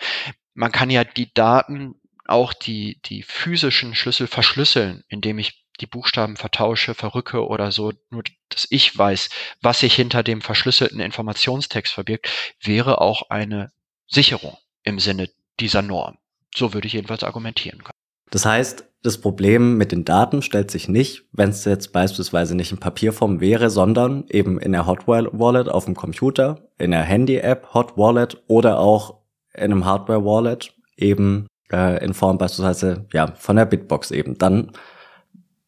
[0.53, 6.37] man kann ja die Daten auch die, die physischen Schlüssel verschlüsseln, indem ich die Buchstaben
[6.37, 9.29] vertausche, verrücke oder so, nur dass ich weiß,
[9.61, 12.29] was sich hinter dem verschlüsselten Informationstext verbirgt,
[12.61, 13.71] wäre auch eine
[14.07, 16.17] Sicherung im Sinne dieser Norm.
[16.55, 17.97] So würde ich jedenfalls argumentieren können.
[18.29, 22.71] Das heißt, das Problem mit den Daten stellt sich nicht, wenn es jetzt beispielsweise nicht
[22.71, 27.73] in Papierform wäre, sondern eben in der Hot Wallet auf dem Computer, in der Handy-App
[27.73, 29.19] Hot Wallet oder auch
[29.53, 34.37] in einem Hardware Wallet eben äh, in Form beispielsweise ja von der Bitbox eben.
[34.37, 34.71] Dann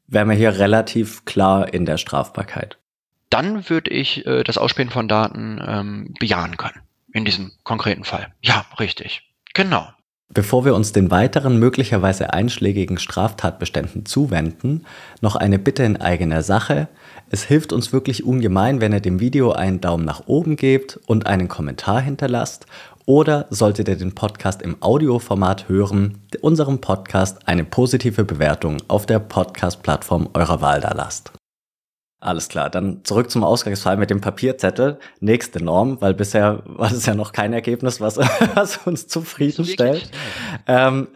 [0.08, 2.78] wären wir hier relativ klar in der Strafbarkeit.
[3.30, 6.82] Dann würde ich äh, das Ausspielen von Daten ähm, bejahen können.
[7.12, 8.28] In diesem konkreten Fall.
[8.42, 9.24] Ja, richtig.
[9.54, 9.88] Genau.
[10.34, 14.86] Bevor wir uns den weiteren möglicherweise einschlägigen Straftatbeständen zuwenden,
[15.22, 16.88] noch eine Bitte in eigener Sache.
[17.30, 21.28] Es hilft uns wirklich ungemein, wenn ihr dem Video einen Daumen nach oben gebt und
[21.28, 22.66] einen Kommentar hinterlasst.
[23.08, 29.20] Oder solltet ihr den Podcast im Audioformat hören, unserem Podcast eine positive Bewertung auf der
[29.20, 31.32] Podcast-Plattform eurer Wahl da lasst.
[32.20, 34.98] Alles klar, dann zurück zum Ausgangsfall mit dem Papierzettel.
[35.20, 38.18] Nächste Norm, weil bisher war das ja noch kein Ergebnis, was,
[38.56, 40.10] was uns zufriedenstellt.
[40.66, 41.10] Ähm,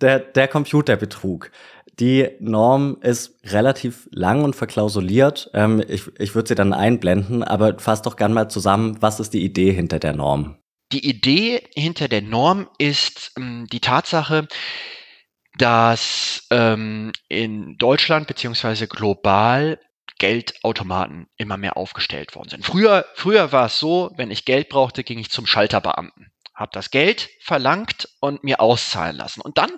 [0.00, 1.50] der, der Computerbetrug.
[1.98, 5.50] Die Norm ist relativ lang und verklausuliert.
[5.54, 9.34] Ähm, ich ich würde sie dann einblenden, aber fass doch gern mal zusammen, was ist
[9.34, 10.58] die Idee hinter der Norm?
[10.92, 14.46] Die Idee hinter der Norm ist ähm, die Tatsache,
[15.58, 19.80] dass ähm, in Deutschland beziehungsweise global
[20.18, 22.64] Geldautomaten immer mehr aufgestellt worden sind.
[22.64, 26.90] Früher, früher war es so, wenn ich Geld brauchte, ging ich zum Schalterbeamten, habe das
[26.90, 29.42] Geld verlangt und mir auszahlen lassen.
[29.42, 29.70] Und dann,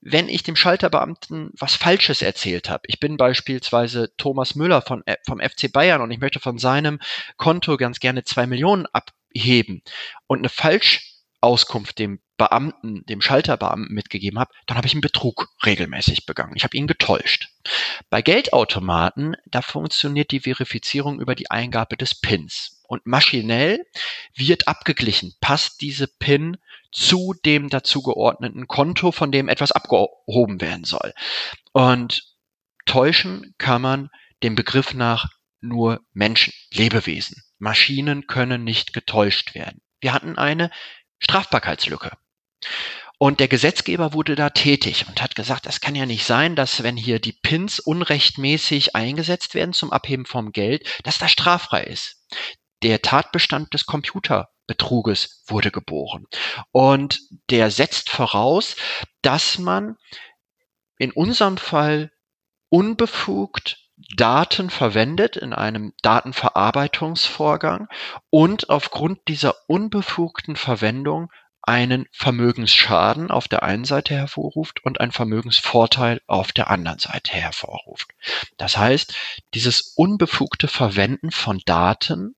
[0.00, 5.16] wenn ich dem Schalterbeamten was Falsches erzählt habe, ich bin beispielsweise Thomas Müller von, äh,
[5.24, 6.98] vom FC Bayern und ich möchte von seinem
[7.36, 8.86] Konto ganz gerne zwei Millionen
[9.36, 9.82] abheben
[10.26, 16.26] und eine Falschauskunft dem Beamten, dem Schalterbeamten mitgegeben habe, dann habe ich einen Betrug regelmäßig
[16.26, 16.54] begangen.
[16.54, 17.48] Ich habe ihn getäuscht.
[18.10, 22.82] Bei Geldautomaten, da funktioniert die Verifizierung über die Eingabe des PINs.
[22.88, 23.84] Und maschinell
[24.34, 26.58] wird abgeglichen, passt diese PIN
[26.92, 31.14] zu dem dazugeordneten Konto, von dem etwas abgehoben werden soll.
[31.72, 32.22] Und
[32.84, 34.10] täuschen kann man
[34.42, 35.30] dem Begriff nach
[35.68, 37.42] nur Menschen, Lebewesen.
[37.58, 39.80] Maschinen können nicht getäuscht werden.
[40.00, 40.70] Wir hatten eine
[41.18, 42.12] Strafbarkeitslücke.
[43.18, 46.82] Und der Gesetzgeber wurde da tätig und hat gesagt, das kann ja nicht sein, dass
[46.82, 52.26] wenn hier die Pins unrechtmäßig eingesetzt werden zum Abheben vom Geld, dass das straffrei ist.
[52.82, 56.26] Der Tatbestand des Computerbetruges wurde geboren.
[56.72, 58.76] Und der setzt voraus,
[59.22, 59.96] dass man
[60.98, 62.10] in unserem Fall
[62.68, 67.88] unbefugt Daten verwendet in einem Datenverarbeitungsvorgang
[68.30, 71.30] und aufgrund dieser unbefugten Verwendung
[71.62, 78.08] einen Vermögensschaden auf der einen Seite hervorruft und einen Vermögensvorteil auf der anderen Seite hervorruft.
[78.56, 79.14] Das heißt,
[79.54, 82.36] dieses unbefugte Verwenden von Daten,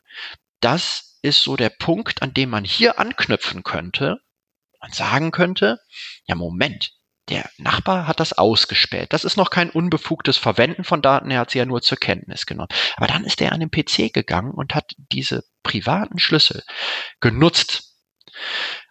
[0.60, 4.22] das ist so der Punkt, an dem man hier anknüpfen könnte
[4.80, 5.78] und sagen könnte,
[6.24, 6.97] ja Moment,
[7.28, 9.12] der Nachbar hat das ausgespäht.
[9.12, 12.46] Das ist noch kein unbefugtes Verwenden von Daten, er hat sie ja nur zur Kenntnis
[12.46, 12.68] genommen.
[12.96, 16.62] Aber dann ist er an den PC gegangen und hat diese privaten Schlüssel
[17.20, 17.88] genutzt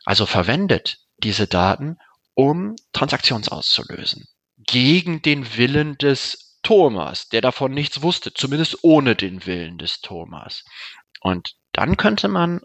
[0.06, 1.98] also verwendet diese Daten,
[2.34, 4.26] um Transaktions auszulösen.
[4.58, 10.64] Gegen den Willen des Thomas, der davon nichts wusste, zumindest ohne den Willen des Thomas.
[11.22, 12.62] Und dann könnte man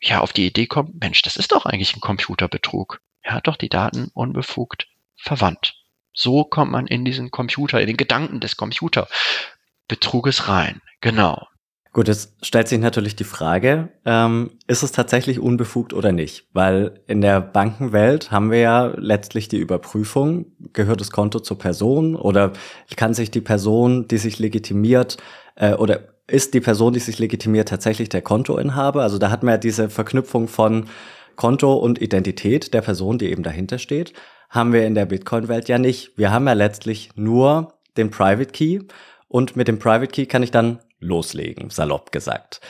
[0.00, 3.00] ja auf die Idee kommen, Mensch, das ist doch eigentlich ein Computerbetrug.
[3.26, 4.86] Er hat doch die Daten unbefugt
[5.16, 5.74] verwandt.
[6.12, 10.80] So kommt man in diesen Computer, in den Gedanken des Computerbetruges rein.
[11.00, 11.48] Genau.
[11.92, 16.46] Gut, jetzt stellt sich natürlich die Frage, ähm, ist es tatsächlich unbefugt oder nicht?
[16.52, 22.14] Weil in der Bankenwelt haben wir ja letztlich die Überprüfung, gehört das Konto zur Person
[22.14, 22.52] oder
[22.94, 25.16] kann sich die Person, die sich legitimiert,
[25.56, 29.02] äh, oder ist die Person, die sich legitimiert, tatsächlich der Kontoinhaber?
[29.02, 30.88] Also da hat man ja diese Verknüpfung von
[31.36, 34.12] Konto und Identität der Person, die eben dahinter steht,
[34.50, 36.16] haben wir in der Bitcoin-Welt ja nicht.
[36.16, 38.80] Wir haben ja letztlich nur den Private Key
[39.28, 42.60] und mit dem Private Key kann ich dann loslegen, salopp gesagt.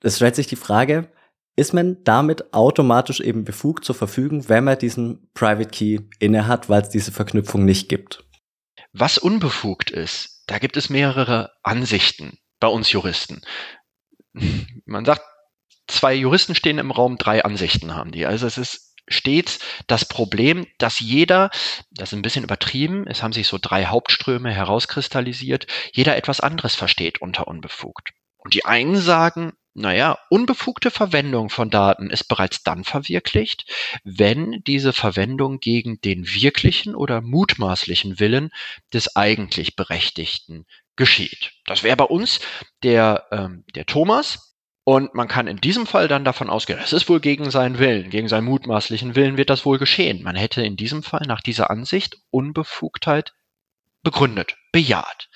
[0.00, 1.10] Es stellt sich die Frage,
[1.56, 6.82] ist man damit automatisch eben befugt zu verfügen, wenn man diesen Private Key innehat, weil
[6.82, 8.24] es diese Verknüpfung nicht gibt?
[8.92, 13.42] Was unbefugt ist, da gibt es mehrere Ansichten bei uns Juristen.
[14.84, 15.22] Man sagt,
[15.86, 18.26] zwei Juristen stehen im Raum, drei Ansichten haben die.
[18.26, 21.50] Also es ist stets das Problem, dass jeder,
[21.90, 26.74] das ist ein bisschen übertrieben, es haben sich so drei Hauptströme herauskristallisiert, jeder etwas anderes
[26.74, 28.10] versteht unter unbefugt.
[28.36, 33.70] Und die einen sagen, naja, unbefugte Verwendung von Daten ist bereits dann verwirklicht,
[34.04, 38.50] wenn diese Verwendung gegen den wirklichen oder mutmaßlichen Willen
[38.94, 40.64] des eigentlich Berechtigten
[40.96, 41.52] geschieht.
[41.66, 42.40] Das wäre bei uns
[42.82, 44.55] der, ähm, der Thomas,
[44.88, 48.08] Und man kann in diesem Fall dann davon ausgehen, es ist wohl gegen seinen Willen,
[48.08, 50.22] gegen seinen mutmaßlichen Willen wird das wohl geschehen.
[50.22, 53.34] Man hätte in diesem Fall nach dieser Ansicht Unbefugtheit
[54.04, 55.28] begründet, bejaht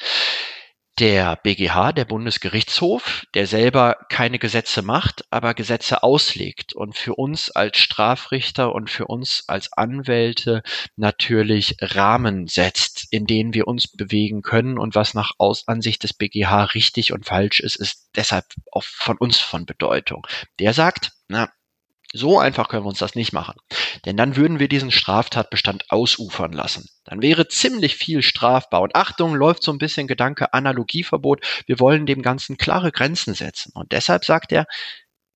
[1.00, 7.50] der BGH, der Bundesgerichtshof, der selber keine Gesetze macht, aber Gesetze auslegt und für uns
[7.50, 10.62] als Strafrichter und für uns als Anwälte
[10.96, 16.12] natürlich Rahmen setzt, in denen wir uns bewegen können und was nach Aus Ansicht des
[16.12, 20.26] BGH richtig und falsch ist, ist deshalb auch von uns von Bedeutung.
[20.58, 21.48] Der sagt, na,
[22.12, 23.54] so einfach können wir uns das nicht machen.
[24.04, 26.88] Denn dann würden wir diesen Straftatbestand ausufern lassen.
[27.04, 28.82] Dann wäre ziemlich viel strafbar.
[28.82, 31.46] Und Achtung, läuft so ein bisschen Gedanke Analogieverbot.
[31.66, 33.72] Wir wollen dem Ganzen klare Grenzen setzen.
[33.74, 34.66] Und deshalb sagt er,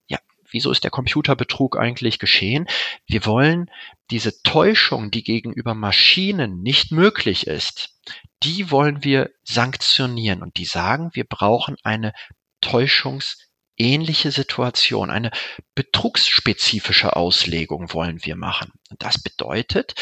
[0.09, 0.19] ja,
[0.51, 2.67] wieso ist der Computerbetrug eigentlich geschehen?
[3.07, 3.71] Wir wollen
[4.11, 8.01] diese Täuschung, die gegenüber Maschinen nicht möglich ist,
[8.43, 10.43] die wollen wir sanktionieren.
[10.43, 12.13] Und die sagen, wir brauchen eine
[12.61, 13.37] Täuschungs-
[13.77, 15.31] ähnliche Situation, eine
[15.75, 18.73] betrugsspezifische Auslegung wollen wir machen.
[18.91, 19.95] Und das bedeutet,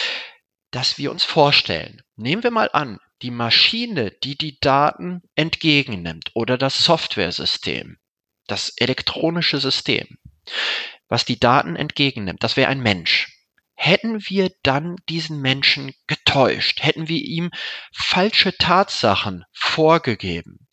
[0.71, 6.59] dass wir uns vorstellen, nehmen wir mal an, die Maschine, die die Daten entgegennimmt oder
[6.59, 7.99] das Softwaresystem,
[8.47, 10.19] das elektronische System,
[11.09, 13.29] was die Daten entgegennimmt, das wäre ein Mensch.
[13.75, 17.51] Hätten wir dann diesen Menschen getäuscht, hätten wir ihm
[17.93, 20.69] falsche Tatsachen vorgegeben,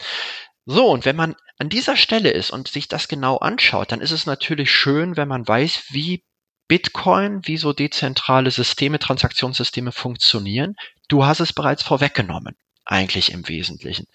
[0.66, 4.12] so, und wenn man an dieser Stelle ist und sich das genau anschaut, dann ist
[4.12, 6.24] es natürlich schön, wenn man weiß, wie
[6.68, 10.76] Bitcoin, wie so dezentrale Systeme, Transaktionssysteme funktionieren.
[11.08, 14.06] Du hast es bereits vorweggenommen, eigentlich im Wesentlichen.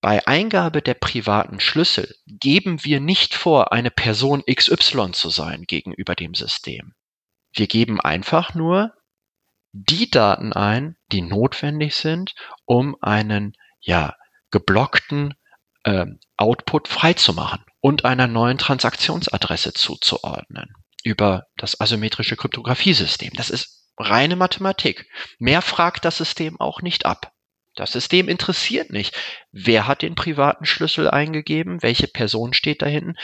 [0.00, 6.14] Bei Eingabe der privaten Schlüssel geben wir nicht vor, eine Person XY zu sein gegenüber
[6.14, 6.94] dem System.
[7.52, 8.94] Wir geben einfach nur
[9.72, 14.14] die Daten ein, die notwendig sind, um einen ja,
[14.50, 15.34] geblockten
[15.84, 23.32] äh, Output freizumachen und einer neuen Transaktionsadresse zuzuordnen über das asymmetrische Kryptographiesystem.
[23.34, 25.06] Das ist reine Mathematik.
[25.38, 27.32] Mehr fragt das System auch nicht ab.
[27.74, 29.16] Das System interessiert nicht,
[29.52, 33.14] wer hat den privaten Schlüssel eingegeben, welche Person steht da hinten.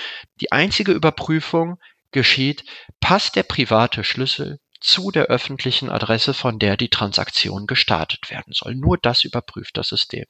[0.40, 1.78] Die einzige Überprüfung
[2.12, 2.64] geschieht,
[3.00, 8.76] passt der private Schlüssel zu der öffentlichen Adresse, von der die Transaktion gestartet werden soll.
[8.76, 10.24] Nur das überprüft das System.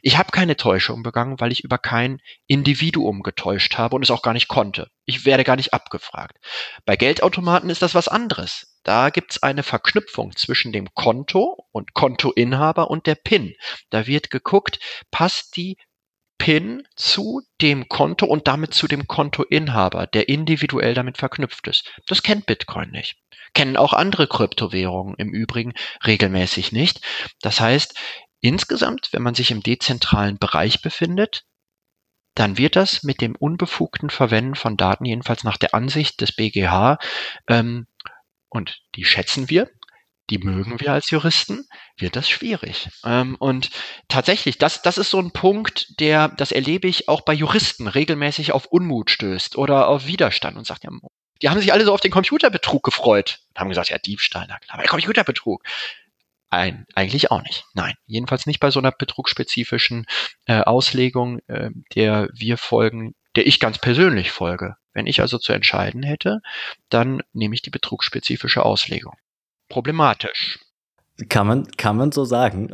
[0.00, 4.22] Ich habe keine Täuschung begangen, weil ich über kein Individuum getäuscht habe und es auch
[4.22, 4.88] gar nicht konnte.
[5.04, 6.38] Ich werde gar nicht abgefragt.
[6.86, 8.74] Bei Geldautomaten ist das was anderes.
[8.82, 13.54] Da gibt es eine Verknüpfung zwischen dem Konto und Kontoinhaber und der PIN.
[13.90, 14.78] Da wird geguckt,
[15.10, 15.76] passt die
[16.38, 21.92] PIN zu dem Konto und damit zu dem Kontoinhaber, der individuell damit verknüpft ist.
[22.06, 23.16] Das kennt Bitcoin nicht.
[23.54, 25.74] Kennen auch andere Kryptowährungen im Übrigen
[26.06, 27.00] regelmäßig nicht.
[27.42, 27.98] Das heißt,
[28.40, 31.44] insgesamt, wenn man sich im dezentralen Bereich befindet,
[32.34, 36.98] dann wird das mit dem unbefugten Verwenden von Daten, jedenfalls nach der Ansicht des BGH,
[37.48, 37.88] ähm,
[38.48, 39.68] und die schätzen wir,
[40.30, 42.88] die mögen wir als Juristen, wird das schwierig.
[43.04, 43.70] Ähm, und
[44.08, 48.52] tatsächlich, das, das ist so ein Punkt, der, das erlebe ich auch bei Juristen regelmäßig
[48.52, 50.90] auf Unmut stößt oder auf Widerstand und sagt, ja,
[51.40, 54.58] die haben sich alle so auf den Computerbetrug gefreut und haben gesagt, ja, Diebstahl, na
[54.58, 55.62] klar, aber Computerbetrug.
[56.50, 57.66] Ein, eigentlich auch nicht.
[57.74, 60.06] Nein, jedenfalls nicht bei so einer betrugsspezifischen
[60.46, 64.76] äh, Auslegung, äh, der wir folgen, der ich ganz persönlich folge.
[64.94, 66.40] Wenn ich also zu entscheiden hätte,
[66.88, 69.14] dann nehme ich die betrugsspezifische Auslegung
[69.68, 70.58] problematisch.
[71.28, 72.70] Kann man, kann man so sagen.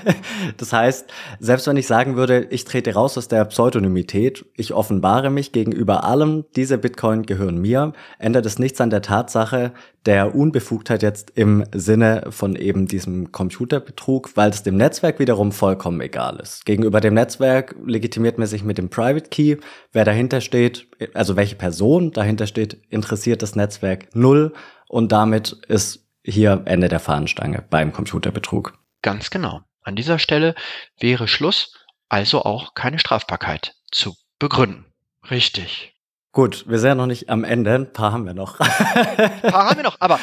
[0.56, 5.28] das heißt, selbst wenn ich sagen würde, ich trete raus aus der Pseudonymität, ich offenbare
[5.28, 9.72] mich gegenüber allem, diese Bitcoin gehören mir, ändert es nichts an der Tatsache
[10.06, 16.00] der Unbefugtheit jetzt im Sinne von eben diesem Computerbetrug, weil es dem Netzwerk wiederum vollkommen
[16.00, 16.66] egal ist.
[16.66, 19.56] Gegenüber dem Netzwerk legitimiert man sich mit dem Private Key.
[19.90, 24.52] Wer dahinter steht, also welche Person dahinter steht, interessiert das Netzwerk null
[24.86, 28.78] und damit ist hier Ende der Fahnenstange beim Computerbetrug.
[29.02, 29.60] Ganz genau.
[29.82, 30.54] An dieser Stelle
[30.98, 31.74] wäre Schluss,
[32.08, 34.86] also auch keine Strafbarkeit zu begründen.
[35.30, 35.94] Richtig.
[36.32, 37.74] Gut, wir sind ja noch nicht am Ende.
[37.74, 38.60] Ein paar haben wir noch.
[38.60, 40.20] Ein paar haben wir noch, aber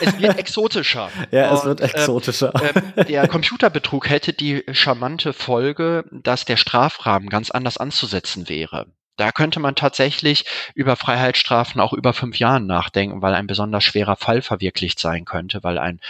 [0.00, 1.10] es wird exotischer.
[1.30, 2.52] Ja, es Und, wird exotischer.
[2.96, 8.86] Äh, der Computerbetrug hätte die charmante Folge, dass der Strafrahmen ganz anders anzusetzen wäre.
[9.16, 14.16] Da könnte man tatsächlich über Freiheitsstrafen auch über fünf Jahren nachdenken, weil ein besonders schwerer
[14.16, 16.00] Fall verwirklicht sein könnte, weil ein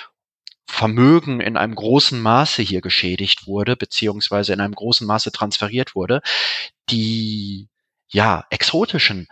[0.67, 6.23] Vermögen in einem großen Maße hier geschädigt wurde, beziehungsweise in einem großen Maße transferiert wurde.
[6.89, 7.69] Die,
[8.09, 9.29] ja, exotischen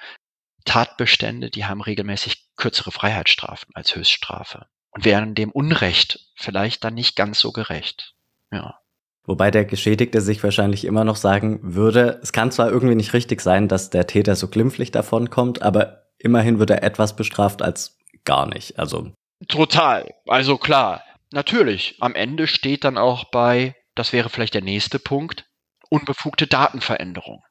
[0.65, 7.17] Tatbestände, die haben regelmäßig kürzere Freiheitsstrafen als Höchststrafe und wären dem Unrecht vielleicht dann nicht
[7.17, 8.15] ganz so gerecht.
[8.53, 8.82] Ja.
[9.25, 13.41] Wobei der Geschädigte sich wahrscheinlich immer noch sagen würde, es kann zwar irgendwie nicht richtig
[13.41, 18.47] sein, dass der Täter so glimpflich davonkommt, aber immerhin wird er etwas bestraft als gar
[18.47, 18.79] nicht.
[18.79, 19.13] Also.
[19.49, 20.13] Total.
[20.27, 21.05] Also klar.
[21.33, 21.97] Natürlich.
[22.01, 25.47] Am Ende steht dann auch bei, das wäre vielleicht der nächste Punkt,
[25.89, 27.43] unbefugte Datenveränderung.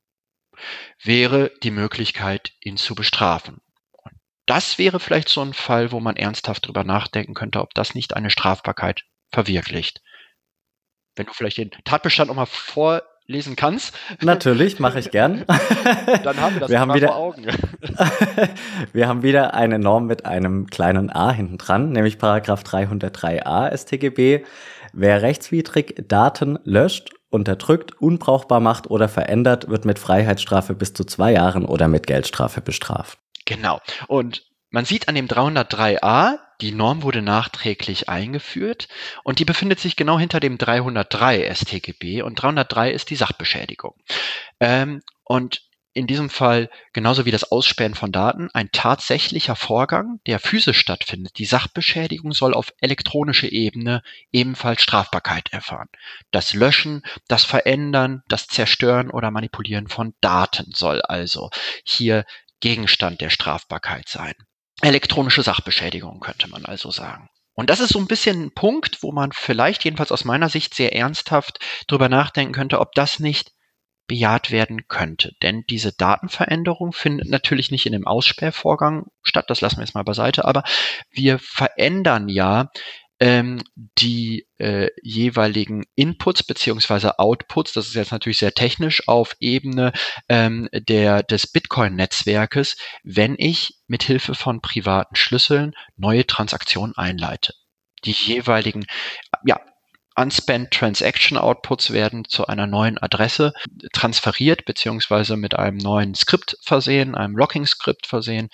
[1.04, 3.62] Wäre die Möglichkeit, ihn zu bestrafen.
[3.92, 4.14] Und
[4.46, 8.16] das wäre vielleicht so ein Fall, wo man ernsthaft drüber nachdenken könnte, ob das nicht
[8.16, 10.02] eine Strafbarkeit verwirklicht.
[11.16, 13.94] Wenn du vielleicht den Tatbestand nochmal vorlesen kannst.
[14.22, 15.46] Natürlich, mache ich gern.
[16.24, 17.46] Dann haben wir das wir haben wieder, vor Augen.
[18.94, 24.44] wir haben wieder eine Norm mit einem kleinen a hinten dran, nämlich Paragraph 303a StGB.
[24.94, 31.32] Wer rechtswidrig Daten löscht, unterdrückt, unbrauchbar macht oder verändert, wird mit Freiheitsstrafe bis zu zwei
[31.34, 33.18] Jahren oder mit Geldstrafe bestraft.
[33.46, 33.80] Genau.
[34.08, 38.88] Und man sieht an dem 303a, die Norm wurde nachträglich eingeführt
[39.24, 43.96] und die befindet sich genau hinter dem 303 StGB und 303 ist die Sachbeschädigung.
[44.60, 45.64] Ähm, und
[45.94, 51.38] in diesem Fall genauso wie das Ausspähen von Daten ein tatsächlicher Vorgang, der physisch stattfindet.
[51.38, 54.02] Die Sachbeschädigung soll auf elektronische Ebene
[54.32, 55.90] ebenfalls Strafbarkeit erfahren.
[56.32, 61.50] Das Löschen, das Verändern, das Zerstören oder Manipulieren von Daten soll also
[61.84, 62.26] hier
[62.62, 64.36] Gegenstand der Strafbarkeit sein
[64.82, 67.30] elektronische Sachbeschädigung, könnte man also sagen.
[67.54, 70.74] Und das ist so ein bisschen ein Punkt, wo man vielleicht jedenfalls aus meiner Sicht
[70.74, 73.52] sehr ernsthaft drüber nachdenken könnte, ob das nicht
[74.08, 75.32] bejaht werden könnte.
[75.42, 80.04] Denn diese Datenveränderung findet natürlich nicht in dem Aussperrvorgang statt, das lassen wir jetzt mal
[80.04, 80.64] beiseite, aber
[81.12, 82.70] wir verändern ja
[83.22, 89.94] ähm, die äh, jeweiligen Inputs beziehungsweise Outputs, das ist jetzt natürlich sehr technisch, auf Ebene
[90.28, 97.54] ähm, der, des Bitcoin-Netzwerkes, wenn ich mit Hilfe von privaten Schlüsseln neue Transaktionen einleite.
[98.06, 98.88] Die jeweiligen
[99.46, 99.62] ja,
[100.16, 103.54] Unspent Transaction Outputs werden zu einer neuen Adresse
[103.94, 108.50] transferiert beziehungsweise mit einem neuen Skript versehen, einem Locking-Skript versehen,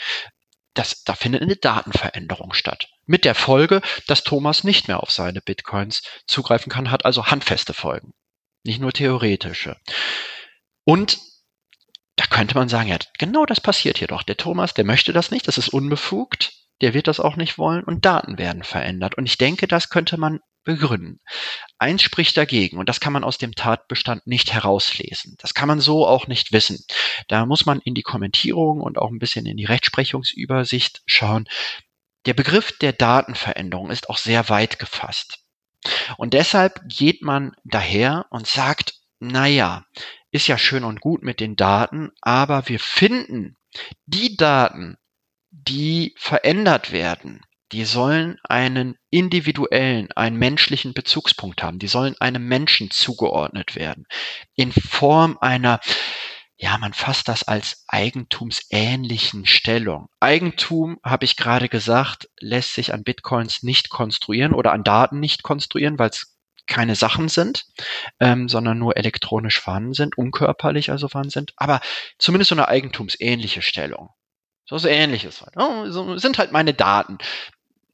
[0.74, 2.90] das, da findet eine Datenveränderung statt.
[3.08, 7.74] Mit der Folge, dass Thomas nicht mehr auf seine Bitcoins zugreifen kann, hat also handfeste
[7.74, 8.14] Folgen.
[8.64, 9.78] Nicht nur theoretische.
[10.84, 11.20] Und
[12.18, 14.24] da könnte man sagen, ja, genau das passiert hier doch.
[14.24, 16.52] Der Thomas, der möchte das nicht, das ist unbefugt,
[16.82, 19.16] der wird das auch nicht wollen und Daten werden verändert.
[19.16, 21.22] Und ich denke, das könnte man begründen.
[21.78, 25.36] Eins spricht dagegen und das kann man aus dem Tatbestand nicht herauslesen.
[25.40, 26.84] Das kann man so auch nicht wissen.
[27.30, 31.48] Da muss man in die Kommentierung und auch ein bisschen in die Rechtsprechungsübersicht schauen.
[32.28, 35.40] Der Begriff der Datenveränderung ist auch sehr weit gefasst.
[36.18, 39.86] Und deshalb geht man daher und sagt, naja,
[40.32, 43.56] ist ja schön und gut mit den Daten, aber wir finden
[44.06, 44.98] die Daten,
[45.52, 51.80] die verändert werden, die sollen einen individuellen, einen menschlichen Bezugspunkt haben.
[51.80, 54.06] Die sollen einem Menschen zugeordnet werden.
[54.56, 55.80] In Form einer,
[56.60, 60.10] ja, man fasst das als eigentumsähnlichen Stellung.
[60.20, 65.44] Eigentum, habe ich gerade gesagt, lässt sich an Bitcoins nicht konstruieren oder an Daten nicht
[65.44, 66.36] konstruieren, weil es
[66.66, 67.66] keine Sachen sind,
[68.20, 71.80] ähm, sondern nur elektronisch vorhanden sind, unkörperlich also vorhanden sind, aber
[72.18, 74.10] zumindest so eine eigentumsähnliche Stellung.
[74.66, 75.54] So was ähnliches halt.
[75.56, 77.20] Oh, so sind halt meine Daten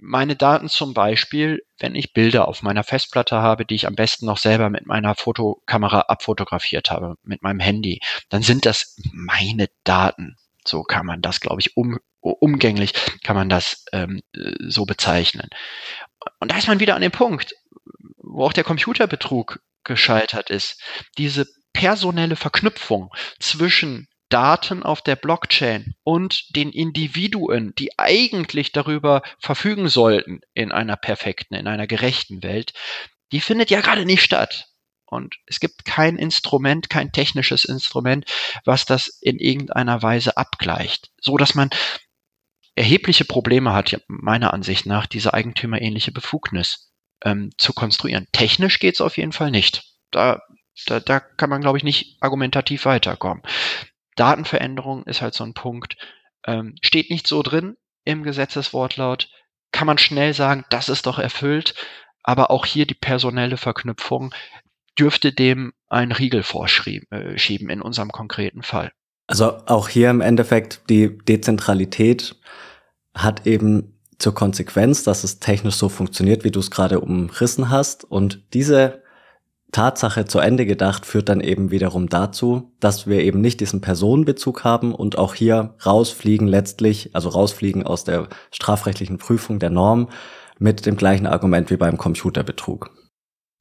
[0.03, 4.25] meine Daten zum Beispiel, wenn ich Bilder auf meiner Festplatte habe, die ich am besten
[4.25, 10.35] noch selber mit meiner Fotokamera abfotografiert habe, mit meinem Handy, dann sind das meine Daten.
[10.67, 12.93] So kann man das, glaube ich, um, umgänglich
[13.23, 14.21] kann man das ähm,
[14.59, 15.49] so bezeichnen.
[16.39, 17.55] Und da ist man wieder an dem Punkt,
[18.17, 20.81] wo auch der Computerbetrug gescheitert ist.
[21.17, 29.89] Diese personelle Verknüpfung zwischen Daten auf der Blockchain und den Individuen, die eigentlich darüber verfügen
[29.89, 32.73] sollten in einer perfekten, in einer gerechten Welt,
[33.31, 34.69] die findet ja gerade nicht statt.
[35.05, 38.25] Und es gibt kein Instrument, kein technisches Instrument,
[38.65, 41.69] was das in irgendeiner Weise abgleicht, so dass man
[42.73, 46.91] erhebliche Probleme hat, meiner Ansicht nach, diese eigentümerähnliche Befugnis
[47.23, 48.27] ähm, zu konstruieren.
[48.31, 49.83] Technisch geht es auf jeden Fall nicht.
[50.09, 50.41] Da,
[50.87, 53.43] da, da kann man, glaube ich, nicht argumentativ weiterkommen.
[54.15, 55.97] Datenveränderung ist halt so ein Punkt,
[56.45, 59.29] ähm, steht nicht so drin im Gesetzeswortlaut,
[59.71, 61.73] kann man schnell sagen, das ist doch erfüllt,
[62.21, 64.33] aber auch hier die personelle Verknüpfung
[64.97, 68.91] dürfte dem einen Riegel vorschieben äh, in unserem konkreten Fall.
[69.27, 72.35] Also auch hier im Endeffekt die Dezentralität
[73.15, 78.03] hat eben zur Konsequenz, dass es technisch so funktioniert, wie du es gerade umrissen hast.
[78.03, 79.02] Und diese
[79.73, 84.63] Tatsache zu Ende gedacht führt dann eben wiederum dazu, dass wir eben nicht diesen Personenbezug
[84.63, 90.09] haben und auch hier rausfliegen letztlich, also rausfliegen aus der strafrechtlichen Prüfung der Norm
[90.59, 92.91] mit dem gleichen Argument wie beim Computerbetrug.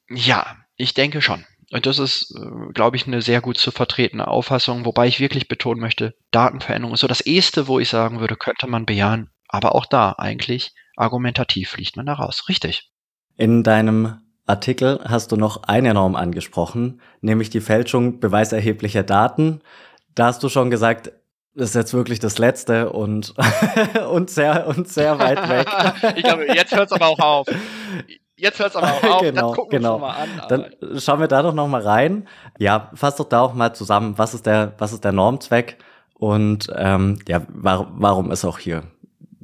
[0.08, 1.44] Ja, ich denke schon.
[1.72, 5.48] Und das ist, äh, glaube ich, eine sehr gut zu vertretene Auffassung, wobei ich wirklich
[5.48, 9.30] betonen möchte, Datenveränderung ist so das Erste, wo ich sagen würde, könnte man bejahen.
[9.48, 12.44] Aber auch da eigentlich argumentativ fliegt man da raus.
[12.48, 12.90] Richtig.
[13.36, 19.60] In deinem Artikel hast du noch eine Norm angesprochen, nämlich die Fälschung beweiserheblicher Daten.
[20.14, 21.12] Da hast du schon gesagt,
[21.54, 23.34] das ist jetzt wirklich das Letzte und,
[24.10, 25.68] und, sehr, und sehr weit weg.
[26.16, 27.46] ich glaube, jetzt hört es aber auch auf.
[28.36, 29.20] Jetzt hört es aber auch auf.
[29.20, 29.96] genau, das gucken genau.
[29.96, 30.28] wir mal an.
[30.48, 32.26] Dann schauen wir da doch noch mal rein.
[32.58, 35.78] Ja, fass doch da auch mal zusammen, was ist der, was ist der Normzweck
[36.14, 38.84] und ähm, ja, war, warum ist auch hier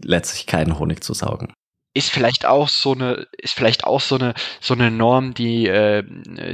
[0.03, 1.53] letztlich kein Honig zu saugen?
[1.99, 6.05] Ist vielleicht auch so eine, ist vielleicht auch so eine, so eine Norm, die äh,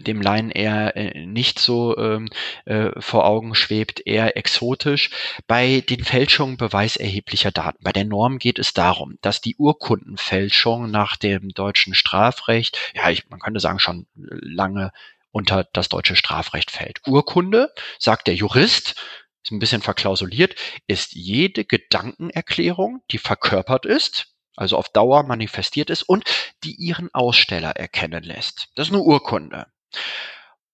[0.00, 2.30] dem Laien eher äh, nicht so ähm,
[2.64, 5.10] äh, vor Augen schwebt, eher exotisch.
[5.46, 7.84] Bei den Fälschungen beweiserheblicher Daten.
[7.84, 13.28] Bei der Norm geht es darum, dass die Urkundenfälschung nach dem deutschen Strafrecht, ja, ich,
[13.28, 14.92] man könnte sagen, schon lange
[15.30, 17.02] unter das deutsche Strafrecht fällt.
[17.06, 18.94] Urkunde, sagt der Jurist,
[19.42, 20.54] ist ein bisschen verklausuliert,
[20.86, 26.24] ist jede Gedankenerklärung, die verkörpert ist, also auf Dauer manifestiert ist und
[26.62, 28.68] die ihren Aussteller erkennen lässt.
[28.74, 29.66] Das ist eine Urkunde.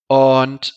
[0.06, 0.74] Und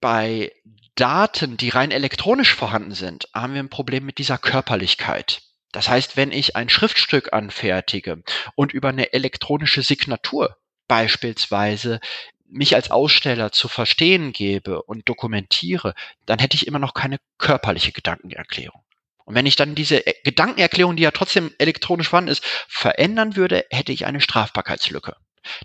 [0.00, 0.52] bei
[0.94, 5.42] Daten, die rein elektronisch vorhanden sind, haben wir ein Problem mit dieser Körperlichkeit.
[5.72, 8.22] Das heißt, wenn ich ein Schriftstück anfertige
[8.54, 10.56] und über eine elektronische Signatur
[10.86, 11.98] beispielsweise
[12.46, 15.94] mich als Aussteller zu verstehen gebe und dokumentiere,
[16.26, 18.83] dann hätte ich immer noch keine körperliche Gedankenerklärung.
[19.24, 23.64] Und wenn ich dann diese äh, Gedankenerklärung, die ja trotzdem elektronisch vorhanden ist, verändern würde,
[23.70, 25.16] hätte ich eine Strafbarkeitslücke.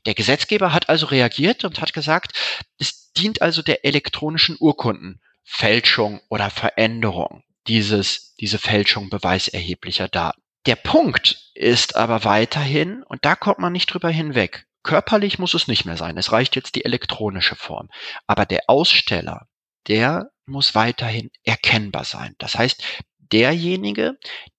[0.06, 2.34] Der Gesetzgeber hat also reagiert und hat gesagt,
[2.80, 10.42] es dient also der elektronischen Urkundenfälschung oder Veränderung dieses, diese Fälschung beweiserheblicher Daten.
[10.66, 15.68] Der Punkt ist aber weiterhin, und da kommt man nicht drüber hinweg, körperlich muss es
[15.68, 17.90] nicht mehr sein, es reicht jetzt die elektronische Form.
[18.28, 19.48] Aber der Aussteller,
[19.88, 22.36] der muss weiterhin erkennbar sein.
[22.40, 22.84] Das heißt,
[23.32, 24.18] derjenige,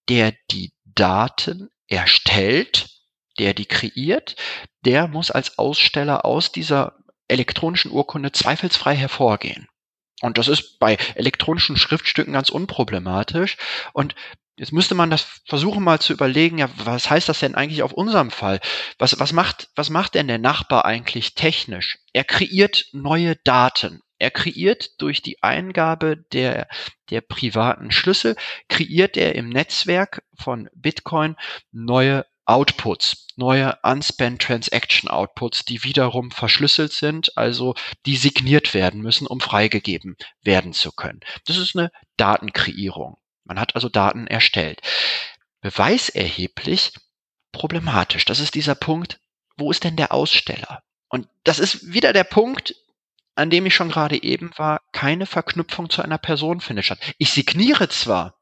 [0.09, 2.89] der die Daten erstellt,
[3.39, 4.35] der die kreiert,
[4.85, 6.97] der muss als Aussteller aus dieser
[7.27, 9.67] elektronischen Urkunde zweifelsfrei hervorgehen.
[10.21, 13.57] Und das ist bei elektronischen Schriftstücken ganz unproblematisch.
[13.93, 14.15] Und
[14.55, 17.93] jetzt müsste man das versuchen mal zu überlegen, ja, was heißt das denn eigentlich auf
[17.93, 18.59] unserem Fall?
[18.99, 21.97] Was, was macht, was macht denn der Nachbar eigentlich technisch?
[22.13, 24.01] Er kreiert neue Daten.
[24.21, 26.67] Er kreiert durch die Eingabe der,
[27.09, 28.35] der privaten Schlüssel,
[28.69, 31.35] kreiert er im Netzwerk von Bitcoin
[31.71, 37.73] neue Outputs, neue Unspent Transaction Outputs, die wiederum verschlüsselt sind, also
[38.05, 41.21] die signiert werden müssen, um freigegeben werden zu können.
[41.47, 43.17] Das ist eine Datenkreierung.
[43.43, 44.81] Man hat also Daten erstellt.
[45.61, 46.93] Beweiserheblich
[47.51, 48.25] problematisch.
[48.25, 49.19] Das ist dieser Punkt,
[49.57, 50.83] wo ist denn der Aussteller?
[51.09, 52.75] Und das ist wieder der Punkt,
[53.35, 56.99] an dem ich schon gerade eben war, keine Verknüpfung zu einer Person findet statt.
[57.17, 58.35] Ich signiere zwar,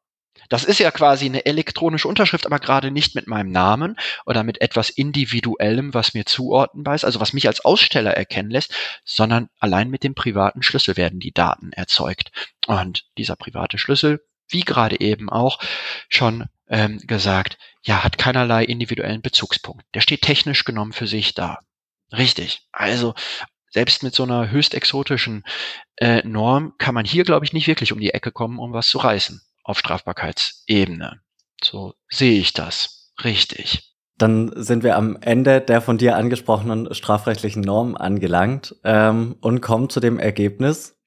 [0.49, 4.61] das ist ja quasi eine elektronische Unterschrift, aber gerade nicht mit meinem Namen oder mit
[4.61, 8.73] etwas Individuellem, was mir zuordnenbar ist, also was mich als Aussteller erkennen lässt,
[9.05, 12.31] sondern allein mit dem privaten Schlüssel werden die Daten erzeugt.
[12.65, 15.59] Und dieser private Schlüssel, wie gerade eben auch
[16.09, 19.85] schon ähm, gesagt, ja, hat keinerlei individuellen Bezugspunkt.
[19.93, 21.59] Der steht technisch genommen für sich da.
[22.11, 22.61] Richtig.
[22.71, 23.13] Also
[23.71, 25.43] selbst mit so einer höchst exotischen
[25.97, 28.87] äh, Norm kann man hier, glaube ich, nicht wirklich um die Ecke kommen, um was
[28.87, 31.21] zu reißen auf Strafbarkeitsebene.
[31.63, 33.11] So sehe ich das.
[33.23, 33.95] Richtig.
[34.17, 39.89] Dann sind wir am Ende der von dir angesprochenen strafrechtlichen Norm angelangt ähm, und kommen
[39.89, 40.97] zu dem Ergebnis,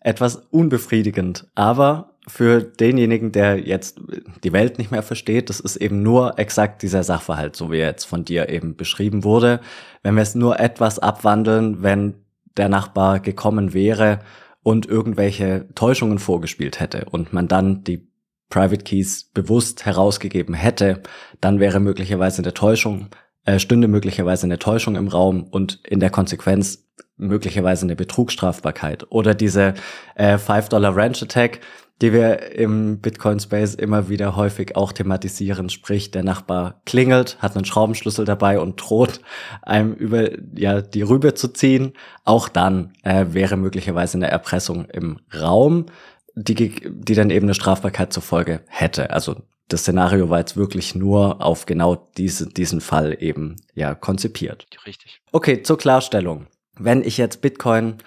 [0.00, 4.00] etwas unbefriedigend, aber für denjenigen, der jetzt
[4.42, 7.88] die Welt nicht mehr versteht, das ist eben nur exakt dieser Sachverhalt, so wie er
[7.88, 9.60] jetzt von dir eben beschrieben wurde.
[10.02, 12.14] Wenn wir es nur etwas abwandeln, wenn
[12.56, 14.20] der Nachbar gekommen wäre
[14.62, 18.08] und irgendwelche Täuschungen vorgespielt hätte und man dann die
[18.48, 21.02] Private Keys bewusst herausgegeben hätte,
[21.40, 23.08] dann wäre möglicherweise eine Täuschung,
[23.44, 26.83] äh, stünde möglicherweise eine Täuschung im Raum und in der Konsequenz
[27.16, 29.06] möglicherweise eine Betrugsstrafbarkeit.
[29.10, 29.74] Oder diese
[30.14, 31.60] äh, 5-Dollar Ranch Attack,
[32.02, 35.70] die wir im Bitcoin-Space immer wieder häufig auch thematisieren.
[35.70, 39.20] Sprich, der Nachbar klingelt, hat einen Schraubenschlüssel dabei und droht
[39.62, 41.92] einem über ja, die Rübe zu ziehen.
[42.24, 45.86] Auch dann äh, wäre möglicherweise eine Erpressung im Raum,
[46.34, 49.10] die, die dann eben eine Strafbarkeit zur Folge hätte.
[49.10, 49.36] Also
[49.68, 54.66] das Szenario war jetzt wirklich nur auf genau diese, diesen Fall eben ja konzipiert.
[54.84, 55.22] Richtig.
[55.32, 56.48] Okay, zur Klarstellung.
[56.78, 57.98] Wenn ich jetzt Bitcoin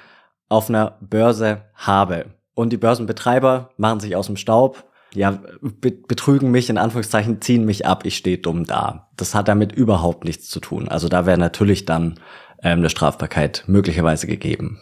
[0.49, 2.25] auf einer Börse habe,
[2.57, 7.85] und die Börsenbetreiber machen sich aus dem Staub, ja, betrügen mich, in Anführungszeichen, ziehen mich
[7.85, 9.09] ab, ich stehe dumm da.
[9.15, 10.89] Das hat damit überhaupt nichts zu tun.
[10.89, 12.19] Also da wäre natürlich dann
[12.63, 14.79] ähm, eine Strafbarkeit möglicherweise gegeben.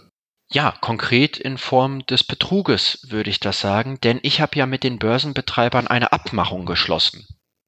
[0.49, 4.83] ja, konkret in Form des Betruges würde ich das sagen, denn ich habe ja mit
[4.83, 7.27] den Börsenbetreibern eine Abmachung geschlossen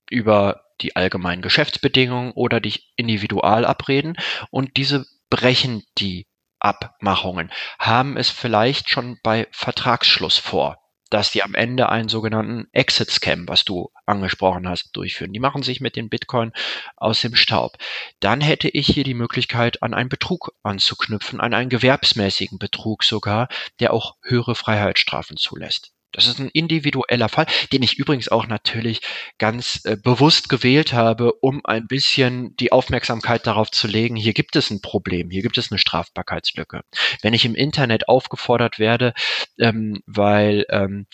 [0.10, 4.16] über die allgemeinen Geschäftsbedingungen oder die Individualabreden
[4.52, 6.26] und diese brechen die
[6.60, 10.78] Abmachungen, haben es vielleicht schon bei Vertragsschluss vor
[11.10, 15.34] dass die am Ende einen sogenannten Exit-Scam, was du angesprochen hast, durchführen.
[15.34, 16.52] Die machen sich mit den Bitcoin
[16.96, 17.78] aus dem Staub.
[18.20, 23.48] Dann hätte ich hier die Möglichkeit, an einen Betrug anzuknüpfen, an einen gewerbsmäßigen Betrug sogar,
[23.80, 25.94] der auch höhere Freiheitsstrafen zulässt.
[26.12, 29.02] Das ist ein individueller Fall, den ich übrigens auch natürlich
[29.38, 34.56] ganz äh, bewusst gewählt habe, um ein bisschen die Aufmerksamkeit darauf zu legen, hier gibt
[34.56, 36.82] es ein Problem, hier gibt es eine Strafbarkeitslücke.
[37.22, 39.14] Wenn ich im Internet aufgefordert werde,
[39.60, 41.08] ähm, weil ähm,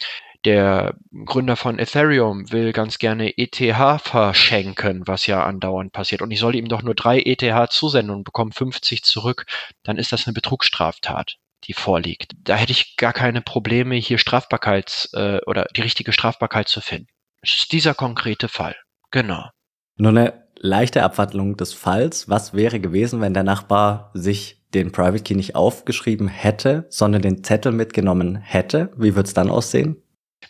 [0.45, 3.55] der Gründer von Ethereum will ganz gerne ETH
[4.01, 6.21] verschenken, was ja andauernd passiert.
[6.21, 9.45] Und ich soll ihm doch nur drei ETH zusenden und bekomme 50 zurück.
[9.83, 11.37] Dann ist das eine Betrugsstraftat
[11.68, 12.32] die vorliegt.
[12.38, 17.07] Da hätte ich gar keine Probleme, hier Strafbarkeits äh, oder die richtige Strafbarkeit zu finden.
[17.41, 18.76] Es ist dieser konkrete Fall.
[19.11, 19.49] Genau.
[19.95, 22.30] Nur eine leichte Abwandlung des Falls.
[22.30, 27.43] Was wäre gewesen, wenn der Nachbar sich den Private Key nicht aufgeschrieben hätte, sondern den
[27.43, 28.91] Zettel mitgenommen hätte?
[28.95, 30.01] Wie würde es dann aussehen?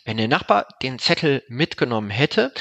[0.04, 2.52] Wenn der Nachbar den Zettel mitgenommen hätte,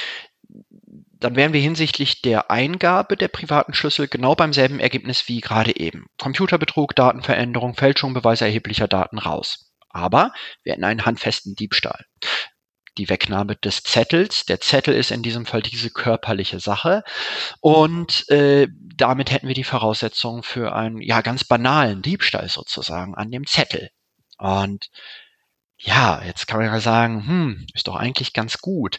[1.24, 5.76] dann wären wir hinsichtlich der Eingabe der privaten Schlüssel genau beim selben Ergebnis wie gerade
[5.78, 6.07] eben.
[6.19, 9.71] Computerbetrug, Datenveränderung, Fälschung beweiserheblicher Daten raus.
[9.89, 12.05] Aber wir hätten einen handfesten Diebstahl.
[12.97, 14.45] Die Wegnahme des Zettels.
[14.45, 17.03] Der Zettel ist in diesem Fall diese körperliche Sache.
[17.61, 23.32] Und äh, damit hätten wir die Voraussetzungen für einen ja ganz banalen Diebstahl sozusagen an
[23.32, 23.91] dem Zettel.
[24.38, 24.89] Und
[25.78, 28.97] ja, jetzt kann man ja sagen, hm, ist doch eigentlich ganz gut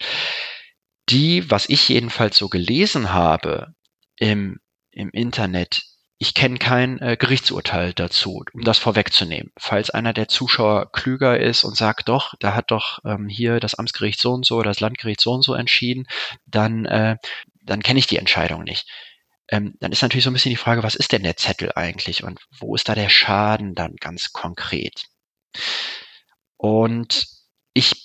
[1.08, 3.74] die, was ich jedenfalls so gelesen habe
[4.18, 5.82] im, im Internet,
[6.18, 9.52] ich kenne kein äh, Gerichtsurteil dazu, um das vorwegzunehmen.
[9.58, 13.74] Falls einer der Zuschauer klüger ist und sagt, doch, da hat doch ähm, hier das
[13.74, 16.06] Amtsgericht so und so oder das Landgericht so und so entschieden,
[16.46, 17.16] dann, äh,
[17.62, 18.88] dann kenne ich die Entscheidung nicht.
[19.48, 22.24] Ähm, dann ist natürlich so ein bisschen die Frage, was ist denn der Zettel eigentlich
[22.24, 25.04] und wo ist da der Schaden dann ganz konkret?
[26.56, 27.26] Und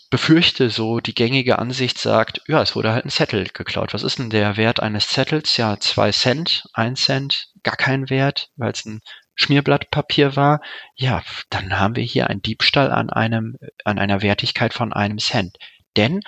[0.10, 3.93] befürchte so, die gängige Ansicht sagt, ja, es wurde halt ein Zettel geklaut.
[3.93, 5.55] Was ist denn der Wert eines Zettels?
[5.57, 9.01] Ja, zwei Cent, ein Cent, gar kein Wert, weil es ein
[9.36, 10.62] Schmierblattpapier war.
[10.95, 13.55] Ja, dann haben wir hier einen Diebstahl an einem,
[13.86, 15.57] an einer Wertigkeit von einem Cent.
[15.95, 16.22] Denn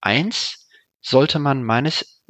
[0.00, 0.66] eins
[1.02, 2.22] sollte man meines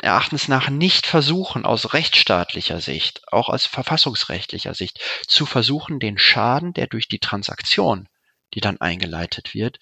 [0.00, 6.72] Erachtens nach nicht versuchen, aus rechtsstaatlicher Sicht, auch aus verfassungsrechtlicher Sicht, zu versuchen, den Schaden,
[6.72, 8.08] der durch die Transaktion
[8.54, 9.78] die dann eingeleitet wird,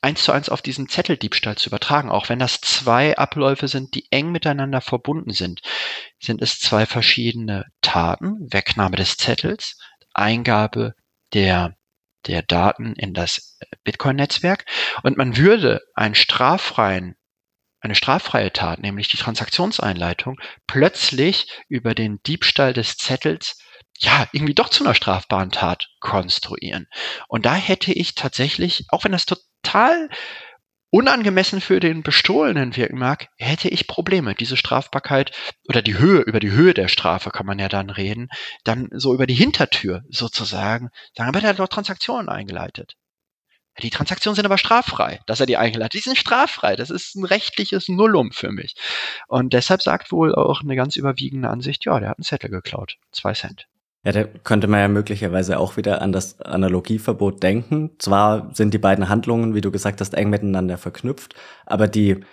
[0.00, 2.10] eins zu eins auf diesen Zetteldiebstahl zu übertragen.
[2.10, 5.60] Auch wenn das zwei Abläufe sind, die eng miteinander verbunden sind,
[6.18, 8.36] sind es zwei verschiedene Taten.
[8.50, 9.78] Wegnahme des Zettels,
[10.14, 10.94] Eingabe
[11.34, 11.76] der,
[12.26, 14.64] der Daten in das Bitcoin-Netzwerk.
[15.02, 17.16] Und man würde einen straffreien
[17.82, 23.58] eine straffreie Tat, nämlich die Transaktionseinleitung, plötzlich über den Diebstahl des Zettels
[24.00, 26.88] ja, irgendwie doch zu einer strafbaren Tat konstruieren.
[27.28, 30.08] Und da hätte ich tatsächlich, auch wenn das total
[30.90, 35.32] unangemessen für den Bestohlenen wirken mag, hätte ich Probleme, diese Strafbarkeit
[35.68, 38.28] oder die Höhe, über die Höhe der Strafe kann man ja dann reden,
[38.64, 42.96] dann so über die Hintertür sozusagen, sagen, aber der hat doch Transaktionen eingeleitet.
[43.82, 45.94] Die Transaktionen sind aber straffrei, dass er die eingeleitet.
[45.94, 46.76] Die sind straffrei.
[46.76, 48.74] Das ist ein rechtliches Nullum für mich.
[49.28, 52.96] Und deshalb sagt wohl auch eine ganz überwiegende Ansicht, ja, der hat einen Zettel geklaut.
[53.12, 53.68] Zwei Cent.
[54.02, 57.90] Ja, da könnte man ja möglicherweise auch wieder an das Analogieverbot denken.
[57.98, 61.34] Zwar sind die beiden Handlungen, wie du gesagt hast, eng miteinander verknüpft,
[61.66, 62.24] aber die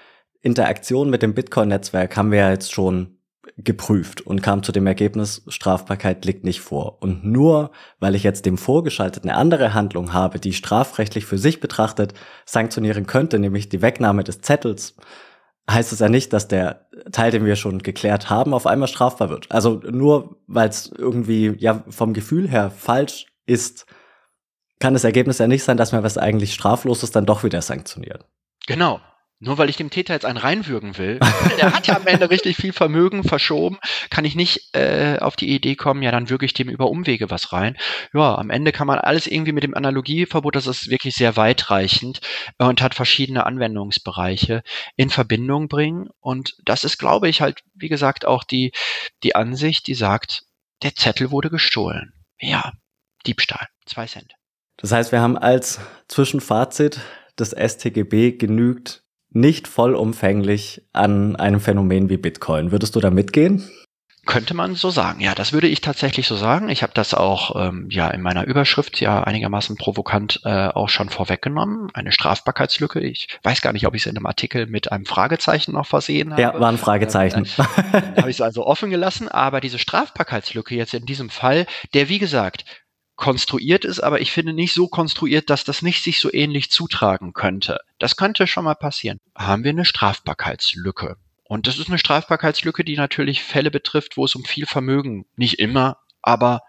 [0.41, 3.17] Interaktion mit dem Bitcoin-Netzwerk haben wir ja jetzt schon
[3.57, 7.01] geprüft und kam zu dem Ergebnis, Strafbarkeit liegt nicht vor.
[7.01, 11.59] Und nur weil ich jetzt dem vorgeschaltet eine andere Handlung habe, die strafrechtlich für sich
[11.59, 12.13] betrachtet
[12.45, 14.95] sanktionieren könnte, nämlich die Wegnahme des Zettels,
[15.69, 19.29] heißt es ja nicht, dass der Teil, den wir schon geklärt haben, auf einmal strafbar
[19.29, 19.51] wird.
[19.51, 23.85] Also nur weil es irgendwie ja vom Gefühl her falsch ist,
[24.79, 27.61] kann das Ergebnis ja nicht sein, dass man was eigentlich straflos ist, dann doch wieder
[27.61, 28.25] sanktioniert.
[28.67, 28.99] Genau.
[29.39, 31.19] Nur weil ich dem Täter jetzt einen reinwürgen will,
[31.59, 33.77] der hat ja am Ende richtig viel Vermögen verschoben,
[34.09, 37.29] kann ich nicht äh, auf die Idee kommen, ja, dann würge ich dem über Umwege
[37.29, 37.77] was rein.
[38.13, 42.21] Ja, am Ende kann man alles irgendwie mit dem Analogieverbot, das ist wirklich sehr weitreichend
[42.57, 44.63] und hat verschiedene Anwendungsbereiche
[44.95, 46.09] in Verbindung bringen.
[46.19, 48.71] Und das ist, glaube ich, halt, wie gesagt, auch die,
[49.21, 50.45] die Ansicht, die sagt,
[50.81, 52.13] der Zettel wurde gestohlen.
[52.39, 52.73] Ja,
[53.27, 54.33] Diebstahl, zwei Cent.
[54.77, 57.01] Das heißt, wir haben als Zwischenfazit
[57.37, 62.71] des STGB genügt nicht vollumfänglich an einem Phänomen wie Bitcoin.
[62.71, 63.63] Würdest du da mitgehen?
[64.27, 65.21] Könnte man so sagen.
[65.21, 66.67] Ja, das würde ich tatsächlich so sagen.
[66.67, 71.07] Ich habe das auch ähm, ja in meiner Überschrift ja einigermaßen provokant äh, auch schon
[71.07, 71.89] vorweggenommen.
[71.93, 72.99] Eine Strafbarkeitslücke.
[72.99, 76.33] Ich weiß gar nicht, ob ich es in einem Artikel mit einem Fragezeichen noch versehen
[76.33, 76.41] habe.
[76.41, 77.45] Ja, war ein Fragezeichen.
[77.45, 79.29] Äh, habe ich es also offen gelassen.
[79.29, 82.65] Aber diese Strafbarkeitslücke jetzt in diesem Fall, der wie gesagt
[83.17, 87.33] konstruiert ist, aber ich finde nicht so konstruiert, dass das nicht sich so ähnlich zutragen
[87.33, 87.79] könnte.
[87.99, 89.19] Das könnte schon mal passieren.
[89.35, 91.17] Haben wir eine Strafbarkeitslücke?
[91.43, 95.59] Und das ist eine Strafbarkeitslücke, die natürlich Fälle betrifft, wo es um viel Vermögen, nicht
[95.59, 96.61] immer, aber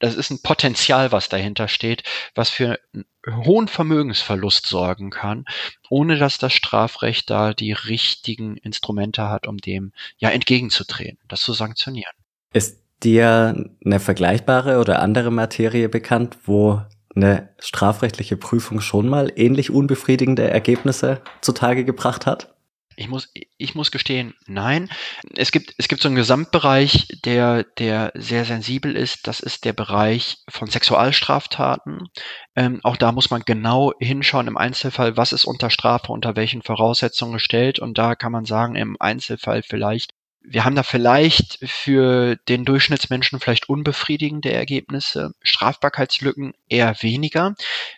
[0.00, 2.02] das ist ein Potenzial, was dahinter steht,
[2.34, 3.04] was für einen
[3.44, 5.44] hohen Vermögensverlust sorgen kann,
[5.88, 11.52] ohne dass das Strafrecht da die richtigen Instrumente hat, um dem ja entgegenzutreten, das zu
[11.52, 12.14] sanktionieren.
[12.52, 16.82] Ist dir eine vergleichbare oder andere Materie bekannt, wo
[17.14, 22.54] eine strafrechtliche Prüfung schon mal ähnlich unbefriedigende Ergebnisse zutage gebracht hat?
[23.00, 24.90] Ich muss, ich muss gestehen, nein.
[25.34, 29.26] Es gibt, es gibt so einen Gesamtbereich, der, der sehr sensibel ist.
[29.26, 32.08] Das ist der Bereich von Sexualstraftaten.
[32.54, 36.60] Ähm, auch da muss man genau hinschauen im Einzelfall, was ist unter Strafe, unter welchen
[36.60, 37.78] Voraussetzungen gestellt.
[37.78, 40.10] Und da kann man sagen, im Einzelfall vielleicht,
[40.42, 47.54] wir haben da vielleicht für den Durchschnittsmenschen vielleicht unbefriedigende Ergebnisse, Strafbarkeitslücken eher weniger.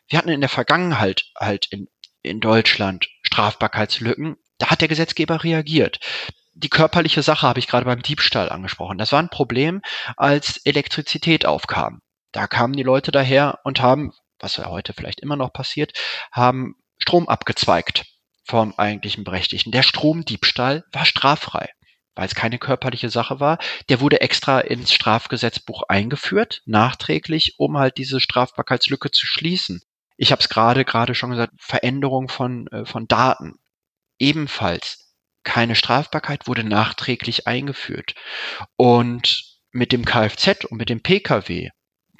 [0.09, 1.89] Wir hatten in der Vergangenheit halt in,
[2.23, 6.01] in Deutschland Strafbarkeitslücken, da hat der Gesetzgeber reagiert.
[6.55, 8.99] Die körperliche Sache habe ich gerade beim Diebstahl angesprochen.
[8.99, 9.81] Das war ein Problem,
[10.17, 12.03] als Elektrizität aufkam.
[12.31, 15.93] Da kamen die Leute daher und haben, was ja heute vielleicht immer noch passiert,
[16.31, 18.05] haben Strom abgezweigt
[18.45, 19.73] vom eigentlichen Berechtigten.
[19.73, 21.71] Der Stromdiebstahl war straffrei,
[22.15, 23.59] weil es keine körperliche Sache war.
[23.89, 29.83] Der wurde extra ins Strafgesetzbuch eingeführt, nachträglich, um halt diese Strafbarkeitslücke zu schließen.
[30.17, 33.59] Ich habe es gerade gerade schon gesagt, Veränderung von, äh, von Daten
[34.19, 38.15] ebenfalls keine Strafbarkeit, wurde nachträglich eingeführt.
[38.77, 41.71] Und mit dem Kfz und mit dem Pkw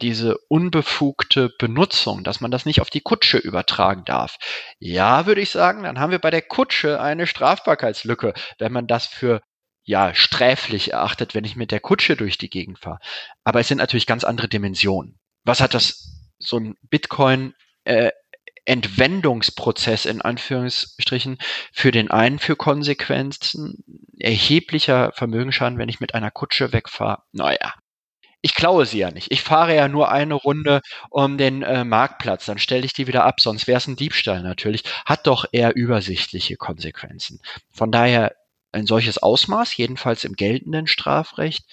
[0.01, 4.37] diese unbefugte Benutzung, dass man das nicht auf die Kutsche übertragen darf.
[4.79, 9.07] Ja, würde ich sagen, dann haben wir bei der Kutsche eine Strafbarkeitslücke, wenn man das
[9.07, 9.41] für
[9.85, 12.99] ja sträflich erachtet, wenn ich mit der Kutsche durch die Gegend fahre.
[13.45, 15.19] Aber es sind natürlich ganz andere Dimensionen.
[15.45, 17.55] Was hat das so ein Bitcoin
[17.85, 18.11] äh,
[18.65, 21.39] Entwendungsprozess in Anführungsstrichen
[21.73, 23.85] für den einen für Konsequenzen
[24.19, 27.23] erheblicher Vermögensschaden, wenn ich mit einer Kutsche wegfahre.
[27.33, 27.75] Naja,
[28.41, 29.33] ich klaue sie ja nicht.
[29.33, 30.81] Ich fahre ja nur eine Runde
[31.11, 34.43] um den äh, Marktplatz, dann stelle ich die wieder ab, sonst wäre es ein Diebstahl
[34.43, 34.85] natürlich.
[35.07, 37.41] Hat doch eher übersichtliche Konsequenzen.
[37.73, 38.33] Von daher
[38.73, 41.65] ein solches Ausmaß, jedenfalls im geltenden Strafrecht,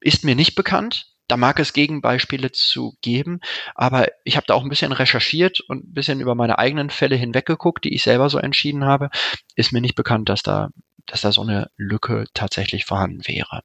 [0.00, 1.06] ist mir nicht bekannt.
[1.28, 3.40] Da mag es Gegenbeispiele zu geben,
[3.74, 7.16] aber ich habe da auch ein bisschen recherchiert und ein bisschen über meine eigenen Fälle
[7.16, 9.10] hinweggeguckt, die ich selber so entschieden habe.
[9.54, 10.70] Ist mir nicht bekannt, dass da,
[11.04, 13.60] dass da so eine Lücke tatsächlich vorhanden wäre.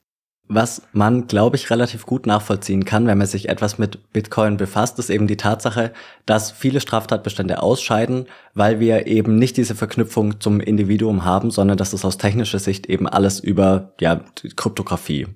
[0.50, 5.00] Was man, glaube ich, relativ gut nachvollziehen kann, wenn man sich etwas mit Bitcoin befasst,
[5.00, 5.94] ist eben die Tatsache,
[6.26, 11.94] dass viele Straftatbestände ausscheiden, weil wir eben nicht diese Verknüpfung zum Individuum haben, sondern dass
[11.94, 14.22] es aus technischer Sicht eben alles über ja,
[14.56, 15.28] Kryptographie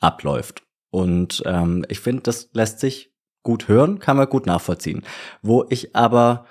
[0.00, 0.64] abläuft.
[0.90, 3.12] Und ähm, ich finde, das lässt sich
[3.44, 5.02] gut hören, kann man gut nachvollziehen.
[5.40, 6.46] Wo ich aber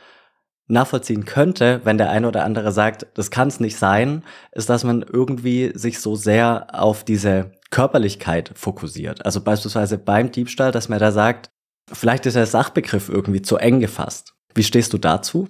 [0.67, 4.83] nachvollziehen könnte, wenn der eine oder andere sagt, das kann es nicht sein, ist, dass
[4.83, 9.25] man irgendwie sich so sehr auf diese Körperlichkeit fokussiert.
[9.25, 11.49] Also beispielsweise beim Diebstahl, dass man da sagt,
[11.91, 14.33] vielleicht ist der Sachbegriff irgendwie zu eng gefasst.
[14.53, 15.49] Wie stehst du dazu?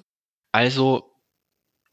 [0.51, 1.11] Also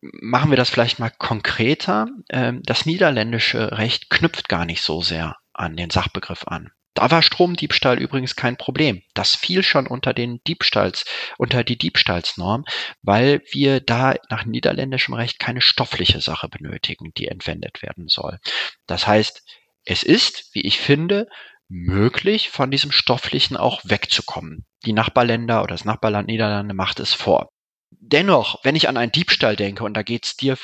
[0.03, 2.09] machen wir das vielleicht mal konkreter.
[2.31, 6.70] Ähm, das niederländische Recht knüpft gar nicht so sehr an den Sachbegriff an.
[6.95, 9.03] Da war Stromdiebstahl übrigens kein Problem.
[9.14, 11.05] Das fiel schon unter den Diebstahls,
[11.38, 12.64] unter die Diebstahlsnorm,
[13.03, 18.38] weil wir da nach niederländischem Recht keine stoffliche Sache benötigen, die entwendet werden soll.
[18.86, 19.42] Das heißt,
[19.84, 21.28] es ist, wie ich finde,
[21.68, 24.64] möglich, von diesem Stofflichen auch wegzukommen.
[24.86, 27.49] Die Nachbarländer oder das Nachbarland Niederlande macht es vor.
[27.90, 30.57] Dennoch, wenn ich an einen Diebstahl denke, und da geht es dir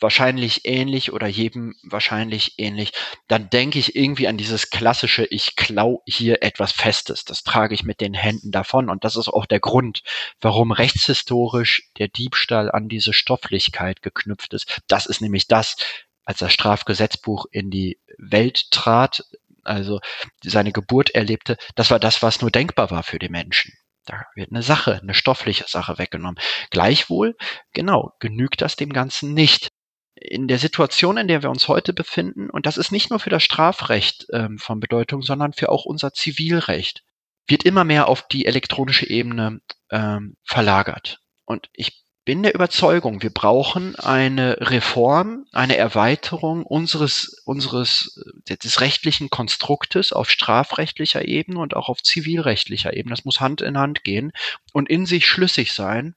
[0.00, 2.92] wahrscheinlich ähnlich oder jedem wahrscheinlich ähnlich,
[3.28, 7.24] dann denke ich irgendwie an dieses klassische, ich klau hier etwas Festes.
[7.24, 8.90] Das trage ich mit den Händen davon.
[8.90, 10.02] Und das ist auch der Grund,
[10.40, 14.80] warum rechtshistorisch der Diebstahl an diese Stofflichkeit geknüpft ist.
[14.88, 15.76] Das ist nämlich das,
[16.24, 19.24] als das Strafgesetzbuch in die Welt trat,
[19.62, 20.00] also
[20.42, 23.72] seine Geburt erlebte, das war das, was nur denkbar war für die Menschen.
[24.06, 26.38] Da wird eine Sache, eine stoffliche Sache weggenommen.
[26.70, 27.36] Gleichwohl,
[27.72, 29.70] genau, genügt das dem Ganzen nicht
[30.14, 33.30] in der Situation, in der wir uns heute befinden, und das ist nicht nur für
[33.30, 37.02] das Strafrecht ähm, von Bedeutung, sondern für auch unser Zivilrecht,
[37.46, 39.60] wird immer mehr auf die elektronische Ebene
[39.90, 41.20] ähm, verlagert.
[41.44, 49.28] Und ich bin der Überzeugung, wir brauchen eine Reform, eine Erweiterung unseres, unseres des rechtlichen
[49.28, 53.14] Konstruktes auf strafrechtlicher Ebene und auch auf zivilrechtlicher Ebene.
[53.14, 54.32] Das muss Hand in Hand gehen
[54.72, 56.14] und in sich schlüssig sein,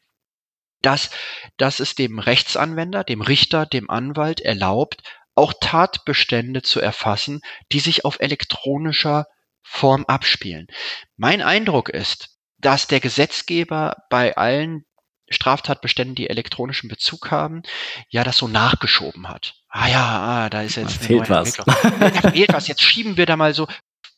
[0.82, 1.09] dass,
[1.57, 5.03] dass es dem Rechtsanwender, dem Richter, dem Anwalt erlaubt,
[5.36, 9.25] auch Tatbestände zu erfassen, die sich auf elektronischer
[9.61, 10.67] Form abspielen.
[11.15, 14.86] Mein Eindruck ist, dass der Gesetzgeber bei allen
[15.30, 17.61] Straftatbeständen, die elektronischen Bezug haben,
[18.09, 19.55] ja das so nachgeschoben hat.
[19.67, 21.53] Ah ja, ah, da ist jetzt da fehlt was.
[21.53, 22.67] da fehlt was.
[22.67, 23.67] Jetzt schieben wir da mal so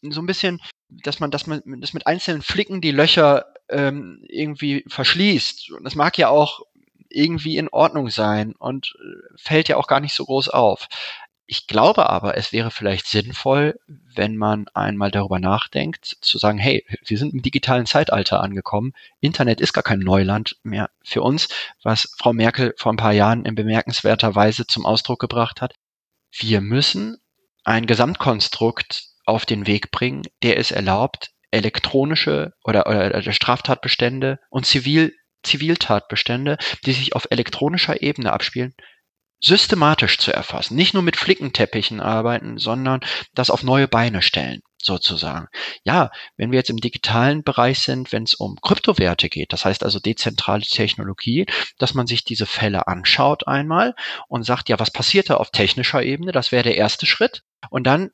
[0.01, 4.83] so ein bisschen, dass man, dass man das mit einzelnen Flicken die Löcher ähm, irgendwie
[4.87, 5.71] verschließt.
[5.71, 6.61] Und das mag ja auch
[7.09, 10.87] irgendwie in Ordnung sein und äh, fällt ja auch gar nicht so groß auf.
[11.51, 16.85] Ich glaube aber, es wäre vielleicht sinnvoll, wenn man einmal darüber nachdenkt, zu sagen, hey,
[17.03, 18.93] wir sind im digitalen Zeitalter angekommen.
[19.19, 21.47] Internet ist gar kein Neuland mehr für uns,
[21.81, 25.73] was Frau Merkel vor ein paar Jahren in bemerkenswerter Weise zum Ausdruck gebracht hat.
[26.31, 27.17] Wir müssen
[27.63, 35.13] ein Gesamtkonstrukt auf den Weg bringen, der es erlaubt, elektronische oder, oder Straftatbestände und Zivil,
[35.43, 38.73] Ziviltatbestände, die sich auf elektronischer Ebene abspielen,
[39.41, 40.75] systematisch zu erfassen.
[40.75, 42.99] Nicht nur mit Flickenteppichen arbeiten, sondern
[43.33, 45.47] das auf neue Beine stellen, sozusagen.
[45.83, 49.83] Ja, wenn wir jetzt im digitalen Bereich sind, wenn es um Kryptowerte geht, das heißt
[49.83, 51.45] also dezentrale Technologie,
[51.77, 53.95] dass man sich diese Fälle anschaut einmal
[54.27, 56.33] und sagt, ja, was passiert da auf technischer Ebene?
[56.33, 57.43] Das wäre der erste Schritt.
[57.69, 58.11] Und dann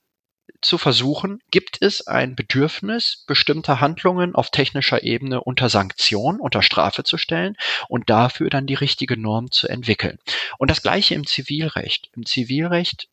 [0.66, 7.04] zu versuchen, gibt es ein Bedürfnis, bestimmte Handlungen auf technischer Ebene unter Sanktion, unter Strafe
[7.04, 7.56] zu stellen
[7.88, 10.20] und dafür dann die richtige Norm zu entwickeln.
[10.58, 12.10] Und das gleiche im Zivilrecht.
[12.16, 13.08] Im Zivilrecht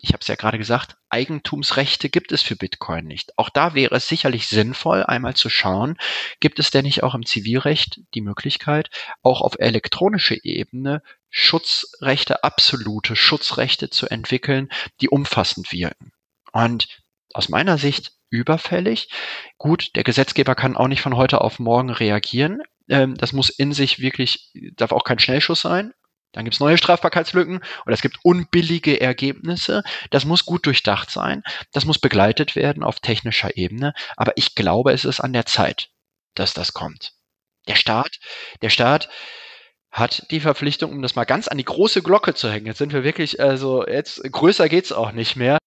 [0.00, 3.36] ich habe es ja gerade gesagt, Eigentumsrechte gibt es für Bitcoin nicht.
[3.36, 5.96] Auch da wäre es sicherlich sinnvoll, einmal zu schauen,
[6.38, 8.90] gibt es denn nicht auch im Zivilrecht die Möglichkeit,
[9.22, 16.12] auch auf elektronische Ebene Schutzrechte, absolute Schutzrechte zu entwickeln, die umfassend wirken.
[16.64, 16.88] Und
[17.34, 19.08] aus meiner Sicht überfällig.
[19.58, 22.62] Gut, der Gesetzgeber kann auch nicht von heute auf morgen reagieren.
[22.88, 25.92] Ähm, das muss in sich wirklich, darf auch kein Schnellschuss sein.
[26.32, 29.84] Dann gibt es neue Strafbarkeitslücken oder es gibt unbillige Ergebnisse.
[30.10, 31.44] Das muss gut durchdacht sein.
[31.72, 33.94] Das muss begleitet werden auf technischer Ebene.
[34.16, 35.90] Aber ich glaube, es ist an der Zeit,
[36.34, 37.12] dass das kommt.
[37.68, 38.18] Der Staat,
[38.62, 39.08] der Staat
[39.92, 42.66] hat die Verpflichtung, um das mal ganz an die große Glocke zu hängen.
[42.66, 45.57] Jetzt sind wir wirklich, also jetzt größer geht's auch nicht mehr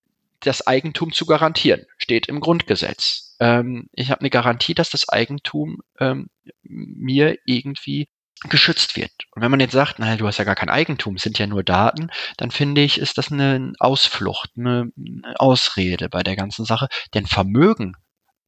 [0.42, 1.86] das Eigentum zu garantieren.
[1.98, 3.36] Steht im Grundgesetz.
[3.40, 6.30] Ähm, ich habe eine Garantie, dass das Eigentum ähm,
[6.64, 8.08] mir irgendwie
[8.50, 9.12] geschützt wird.
[9.32, 11.46] Und wenn man jetzt sagt, naja, du hast ja gar kein Eigentum, es sind ja
[11.46, 14.92] nur Daten, dann finde ich, ist das eine Ausflucht, eine
[15.36, 16.88] Ausrede bei der ganzen Sache.
[17.14, 17.96] Denn Vermögen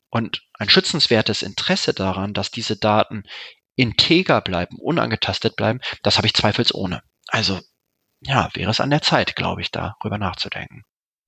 [0.09, 3.23] und ein schützenswertes Interesse daran, dass diese Daten
[3.75, 7.01] integer bleiben, unangetastet bleiben, das habe ich zweifelsohne.
[7.27, 7.59] Also
[8.21, 10.83] ja, wäre es an der Zeit, glaube ich, darüber nachzudenken.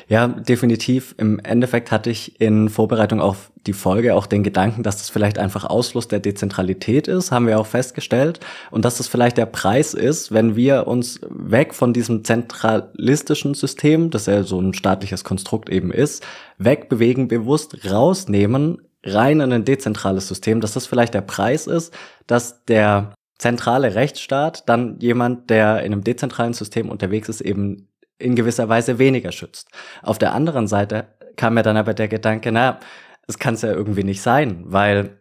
[0.08, 1.16] Ja, definitiv.
[1.18, 5.40] Im Endeffekt hatte ich in Vorbereitung auf die Folge auch den Gedanken, dass das vielleicht
[5.40, 8.40] einfach Ausfluss der Dezentralität ist, haben wir auch festgestellt.
[8.70, 14.12] Und dass das vielleicht der Preis ist, wenn wir uns weg von diesem zentralistischen System,
[14.12, 16.24] das ja so ein staatliches Konstrukt eben ist,
[16.60, 21.94] wegbewegen, bewusst rausnehmen, rein in ein dezentrales System, dass das vielleicht der Preis ist,
[22.28, 27.88] dass der zentrale Rechtsstaat dann jemand, der in einem dezentralen System unterwegs ist, eben
[28.18, 29.70] in gewisser Weise weniger schützt.
[30.02, 32.80] Auf der anderen Seite kam mir dann aber der Gedanke, na,
[33.28, 35.20] es kann es ja irgendwie nicht sein, weil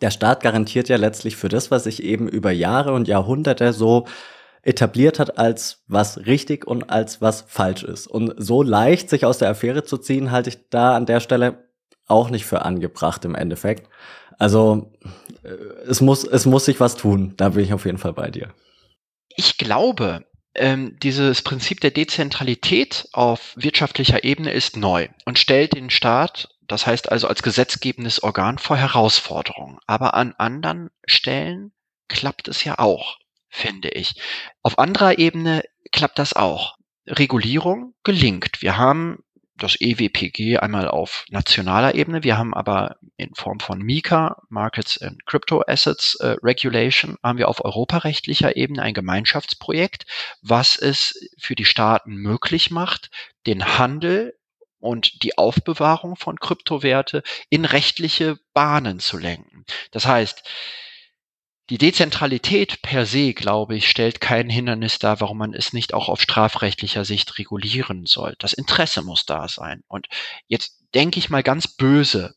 [0.00, 4.06] der Staat garantiert ja letztlich für das, was sich eben über Jahre und Jahrhunderte so
[4.62, 8.06] etabliert hat als was richtig und als was falsch ist.
[8.06, 11.68] Und so leicht sich aus der Affäre zu ziehen, halte ich da an der Stelle
[12.06, 13.88] auch nicht für angebracht im Endeffekt.
[14.38, 14.92] Also
[15.42, 15.48] äh,
[15.86, 17.34] es muss, es muss sich was tun.
[17.36, 18.50] Da bin ich auf jeden Fall bei dir.
[19.36, 20.24] Ich glaube,
[20.54, 26.86] ähm, dieses Prinzip der Dezentralität auf wirtschaftlicher Ebene ist neu und stellt den Staat, das
[26.86, 29.78] heißt also als gesetzgebendes Organ, vor Herausforderungen.
[29.86, 31.72] Aber an anderen Stellen
[32.08, 34.14] klappt es ja auch, finde ich.
[34.62, 36.76] Auf anderer Ebene klappt das auch.
[37.06, 38.62] Regulierung gelingt.
[38.62, 39.24] Wir haben
[39.62, 42.24] das EWPG einmal auf nationaler Ebene.
[42.24, 47.48] Wir haben aber in Form von MiCA, Markets and Crypto Assets äh, Regulation, haben wir
[47.48, 50.06] auf europarechtlicher Ebene ein Gemeinschaftsprojekt,
[50.42, 53.10] was es für die Staaten möglich macht,
[53.46, 54.34] den Handel
[54.80, 59.64] und die Aufbewahrung von Kryptowerte in rechtliche Bahnen zu lenken.
[59.92, 60.42] Das heißt,
[61.70, 66.08] die Dezentralität per se, glaube ich, stellt kein Hindernis dar, warum man es nicht auch
[66.08, 68.34] auf strafrechtlicher Sicht regulieren soll.
[68.38, 69.82] Das Interesse muss da sein.
[69.86, 70.08] Und
[70.48, 72.34] jetzt denke ich mal ganz böse.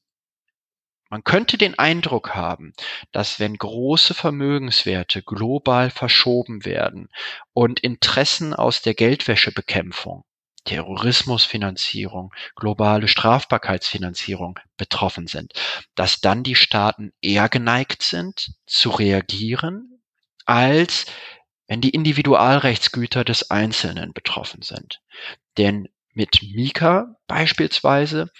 [1.09, 2.73] Man könnte den Eindruck haben,
[3.11, 7.09] dass wenn große Vermögenswerte global verschoben werden
[7.53, 10.23] und Interessen aus der Geldwäschebekämpfung
[10.65, 15.53] Terrorismusfinanzierung, globale Strafbarkeitsfinanzierung betroffen sind,
[15.95, 20.01] dass dann die Staaten eher geneigt sind zu reagieren,
[20.45, 21.05] als
[21.67, 25.01] wenn die Individualrechtsgüter des Einzelnen betroffen sind.
[25.57, 28.31] Denn mit Mika beispielsweise,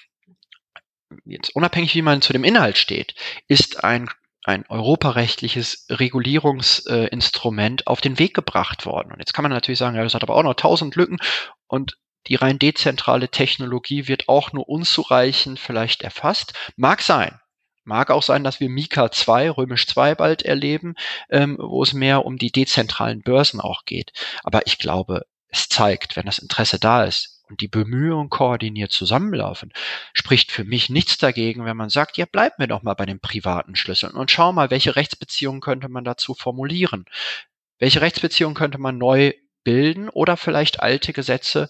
[1.26, 3.16] jetzt unabhängig wie man zu dem Inhalt steht,
[3.48, 4.10] ist ein
[4.46, 9.12] ein europarechtliches Regulierungsinstrument äh, auf den Weg gebracht worden.
[9.12, 11.18] Und jetzt kann man natürlich sagen, ja, das hat aber auch noch tausend Lücken
[11.66, 11.98] und
[12.28, 16.54] die rein dezentrale Technologie wird auch nur unzureichend vielleicht erfasst.
[16.76, 17.40] Mag sein.
[17.84, 20.96] Mag auch sein, dass wir Mika 2, Römisch 2 bald erleben,
[21.30, 24.12] ähm, wo es mehr um die dezentralen Börsen auch geht.
[24.44, 29.72] Aber ich glaube, es zeigt, wenn das Interesse da ist und die Bemühungen koordiniert zusammenlaufen,
[30.14, 33.20] spricht für mich nichts dagegen, wenn man sagt, ja, bleiben wir doch mal bei den
[33.20, 37.06] privaten Schlüsseln und schau mal, welche Rechtsbeziehungen könnte man dazu formulieren.
[37.78, 41.70] Welche Rechtsbeziehungen könnte man neu bilden oder vielleicht alte Gesetze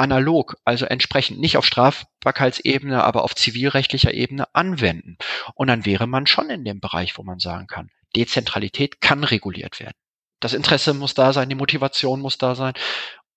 [0.00, 5.16] analog, also entsprechend nicht auf Strafbarkeitsebene, aber auf zivilrechtlicher Ebene anwenden.
[5.54, 9.78] Und dann wäre man schon in dem Bereich, wo man sagen kann, Dezentralität kann reguliert
[9.78, 9.94] werden.
[10.40, 12.72] Das Interesse muss da sein, die Motivation muss da sein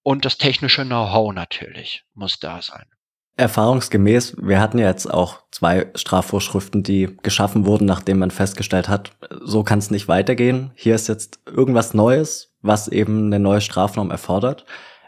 [0.03, 2.85] und das technische Know-how natürlich muss da sein.
[3.35, 9.11] Erfahrungsgemäß, wir hatten ja jetzt auch zwei Strafvorschriften, die geschaffen wurden, nachdem man festgestellt hat,
[9.41, 10.71] so kann es nicht weitergehen.
[10.75, 14.65] Hier ist jetzt irgendwas Neues, was eben eine neue Strafnorm erfordert.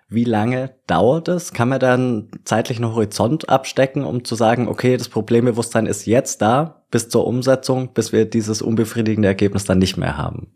[0.08, 1.52] Wie lange dauert es?
[1.52, 6.86] Kann man dann zeitlichen Horizont abstecken, um zu sagen, okay, das Problembewusstsein ist jetzt da
[6.92, 10.52] bis zur Umsetzung, bis wir dieses unbefriedigende Ergebnis dann nicht mehr haben?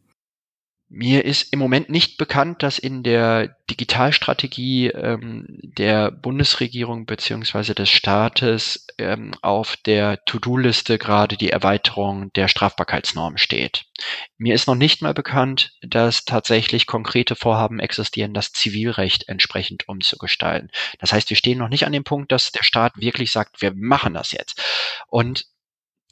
[0.92, 7.92] Mir ist im Moment nicht bekannt, dass in der Digitalstrategie ähm, der Bundesregierung beziehungsweise des
[7.92, 13.86] Staates ähm, auf der To-Do-Liste gerade die Erweiterung der Strafbarkeitsnorm steht.
[14.40, 20.72] Mir ist noch nicht mal bekannt, dass tatsächlich konkrete Vorhaben existieren, das Zivilrecht entsprechend umzugestalten.
[20.98, 23.74] Das heißt, wir stehen noch nicht an dem Punkt, dass der Staat wirklich sagt, wir
[23.76, 24.60] machen das jetzt.
[25.08, 25.46] Und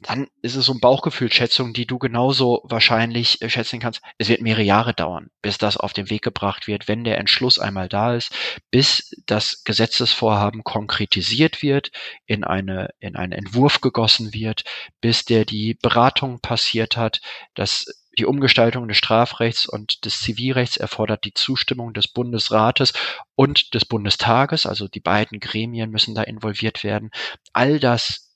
[0.00, 4.00] dann ist es so ein Bauchgefühlschätzung, die du genauso wahrscheinlich äh, schätzen kannst.
[4.16, 7.58] Es wird mehrere Jahre dauern, bis das auf den Weg gebracht wird, wenn der Entschluss
[7.58, 8.32] einmal da ist,
[8.70, 11.90] bis das Gesetzesvorhaben konkretisiert wird,
[12.26, 14.62] in eine, in einen Entwurf gegossen wird,
[15.00, 17.20] bis der die Beratung passiert hat,
[17.54, 22.92] dass die Umgestaltung des Strafrechts und des Zivilrechts erfordert die Zustimmung des Bundesrates
[23.36, 27.10] und des Bundestages, also die beiden Gremien müssen da involviert werden.
[27.52, 28.27] All das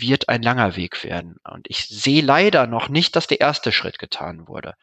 [0.00, 1.36] wird ein langer Weg werden.
[1.44, 4.74] Und ich sehe leider noch nicht, dass der erste Schritt getan wurde.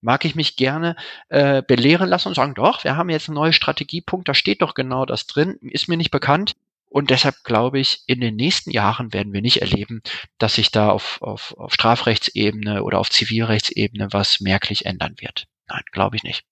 [0.00, 0.96] Mag ich mich gerne
[1.28, 4.74] äh, belehren lassen und sagen, doch, wir haben jetzt einen neuen Strategiepunkt, da steht doch
[4.74, 6.54] genau das drin, ist mir nicht bekannt.
[6.94, 10.00] Und deshalb glaube ich, in den nächsten Jahren werden wir nicht erleben,
[10.38, 15.46] dass sich da auf, auf, auf Strafrechtsebene oder auf Zivilrechtsebene was merklich ändern wird.
[15.66, 16.44] Nein, glaube ich nicht.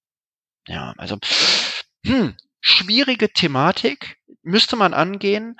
[0.67, 1.17] Ja, also,
[2.05, 5.57] hm, schwierige Thematik müsste man angehen.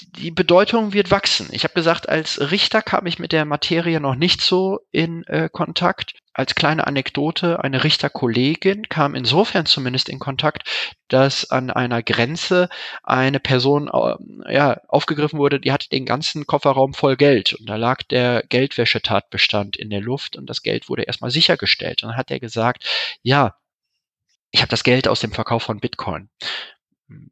[0.00, 1.48] Die, Bedeutung wird wachsen.
[1.52, 5.50] Ich habe gesagt, als Richter kam ich mit der Materie noch nicht so in äh,
[5.52, 6.14] Kontakt.
[6.32, 12.70] Als kleine Anekdote, eine Richterkollegin kam insofern zumindest in Kontakt, dass an einer Grenze
[13.02, 17.76] eine Person äh, ja, aufgegriffen wurde, die hatte den ganzen Kofferraum voll Geld und da
[17.76, 22.02] lag der Geldwäschetatbestand in der Luft und das Geld wurde erstmal sichergestellt.
[22.02, 22.88] Und dann hat er gesagt,
[23.22, 23.56] ja,
[24.50, 26.30] ich habe das Geld aus dem Verkauf von Bitcoin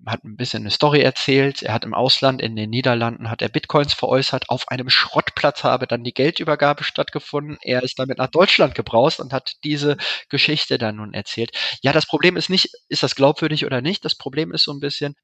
[0.06, 1.62] hat ein bisschen eine Story erzählt.
[1.62, 4.48] Er hat im Ausland, in den Niederlanden, hat er Bitcoins veräußert.
[4.48, 7.58] Auf einem Schrottplatz habe dann die Geldübergabe stattgefunden.
[7.62, 9.96] Er ist damit nach Deutschland gebraust und hat diese
[10.28, 11.52] Geschichte dann nun erzählt.
[11.82, 14.04] Ja, das Problem ist nicht, ist das glaubwürdig oder nicht?
[14.04, 15.16] Das Problem ist so ein bisschen,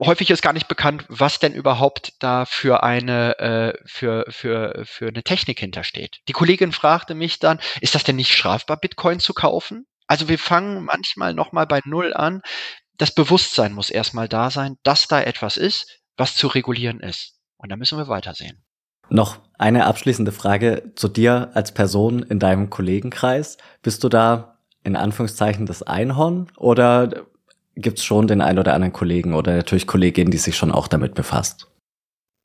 [0.00, 5.08] häufig ist gar nicht bekannt, was denn überhaupt da für eine äh, für für für
[5.08, 6.20] eine Technik hintersteht.
[6.28, 9.86] Die Kollegin fragte mich dann, ist das denn nicht strafbar, Bitcoin zu kaufen?
[10.06, 12.42] Also wir fangen manchmal noch mal bei Null an
[13.00, 17.40] das Bewusstsein muss erstmal da sein, dass da etwas ist, was zu regulieren ist.
[17.56, 18.62] Und da müssen wir weitersehen.
[19.08, 23.56] Noch eine abschließende Frage zu dir als Person in deinem Kollegenkreis.
[23.82, 27.24] Bist du da in Anführungszeichen das Einhorn oder
[27.74, 30.86] gibt es schon den einen oder anderen Kollegen oder natürlich Kollegin, die sich schon auch
[30.86, 31.68] damit befasst?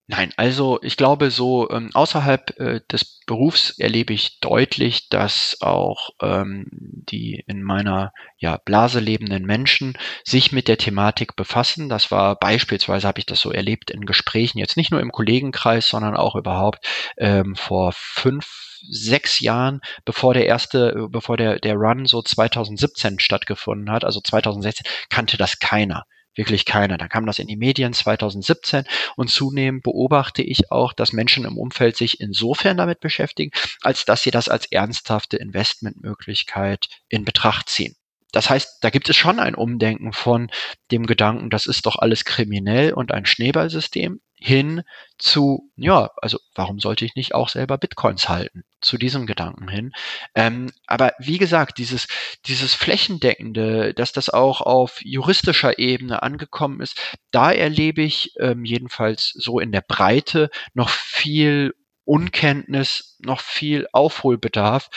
[0.07, 6.11] Nein, also ich glaube, so ähm, außerhalb äh, des Berufs erlebe ich deutlich, dass auch
[6.21, 11.89] ähm, die in meiner ja, Blase lebenden Menschen sich mit der Thematik befassen.
[11.89, 15.87] Das war beispielsweise, habe ich das so erlebt in Gesprächen, jetzt nicht nur im Kollegenkreis,
[15.87, 16.85] sondern auch überhaupt
[17.17, 23.89] ähm, vor fünf, sechs Jahren, bevor der erste, bevor der, der Run so 2017 stattgefunden
[23.89, 26.97] hat, also 2016, kannte das keiner wirklich keiner.
[26.97, 31.57] Dann kam das in die Medien 2017 und zunehmend beobachte ich auch, dass Menschen im
[31.57, 37.95] Umfeld sich insofern damit beschäftigen, als dass sie das als ernsthafte Investmentmöglichkeit in Betracht ziehen.
[38.31, 40.51] das heißt, da gibt es schon ein Umdenken von
[40.91, 44.83] dem Gedanken, das ist doch alles kriminell und ein Schneeballsystem hin
[45.17, 48.63] zu, ja, also warum sollte ich nicht auch selber Bitcoins halten?
[48.81, 49.93] Zu diesem Gedanken hin.
[50.35, 52.07] Ähm, aber wie gesagt, dieses,
[52.45, 56.99] dieses flächendeckende, dass das auch auf juristischer Ebene angekommen ist,
[57.31, 61.73] da erlebe ich ähm, jedenfalls so in der Breite noch viel
[62.03, 64.89] Unkenntnis, noch viel Aufholbedarf,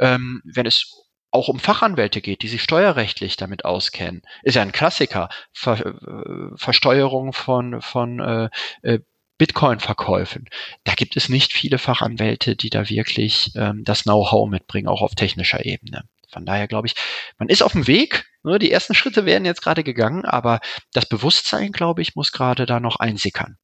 [0.00, 4.22] ähm, wenn es auch um Fachanwälte geht, die sich steuerrechtlich damit auskennen.
[4.42, 5.28] Ist ja ein Klassiker.
[5.52, 8.48] Ver, äh, Versteuerung von, von äh,
[8.82, 9.00] äh,
[9.38, 10.48] Bitcoin-Verkäufen.
[10.84, 15.14] Da gibt es nicht viele Fachanwälte, die da wirklich ähm, das Know-how mitbringen, auch auf
[15.14, 16.04] technischer Ebene.
[16.30, 16.94] Von daher glaube ich,
[17.38, 18.26] man ist auf dem Weg.
[18.42, 20.60] Ne, die ersten Schritte werden jetzt gerade gegangen, aber
[20.92, 23.58] das Bewusstsein, glaube ich, muss gerade da noch einsickern,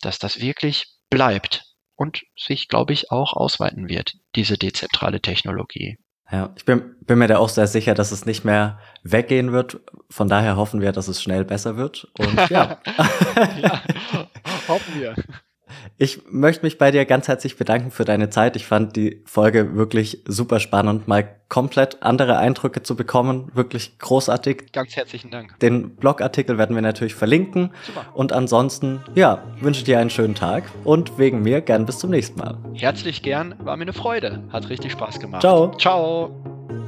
[0.00, 1.64] dass das wirklich bleibt
[1.96, 5.98] und sich, glaube ich, auch ausweiten wird, diese dezentrale Technologie.
[6.34, 9.78] Ja, ich bin, bin mir da auch sehr sicher, dass es nicht mehr weggehen wird.
[10.10, 12.08] Von daher hoffen wir, dass es schnell besser wird.
[12.18, 12.78] Und ja.
[13.62, 13.80] ja
[14.66, 15.14] hoffen wir.
[15.96, 18.56] Ich möchte mich bei dir ganz herzlich bedanken für deine Zeit.
[18.56, 23.50] Ich fand die Folge wirklich super spannend, mal komplett andere Eindrücke zu bekommen.
[23.54, 24.72] Wirklich großartig.
[24.72, 25.58] Ganz herzlichen Dank.
[25.60, 27.70] Den Blogartikel werden wir natürlich verlinken.
[27.84, 28.06] Super.
[28.14, 32.40] Und ansonsten, ja, wünsche dir einen schönen Tag und wegen mir gern bis zum nächsten
[32.40, 32.58] Mal.
[32.74, 34.42] Herzlich gern, war mir eine Freude.
[34.50, 35.42] Hat richtig Spaß gemacht.
[35.42, 35.76] Ciao.
[35.78, 36.83] Ciao.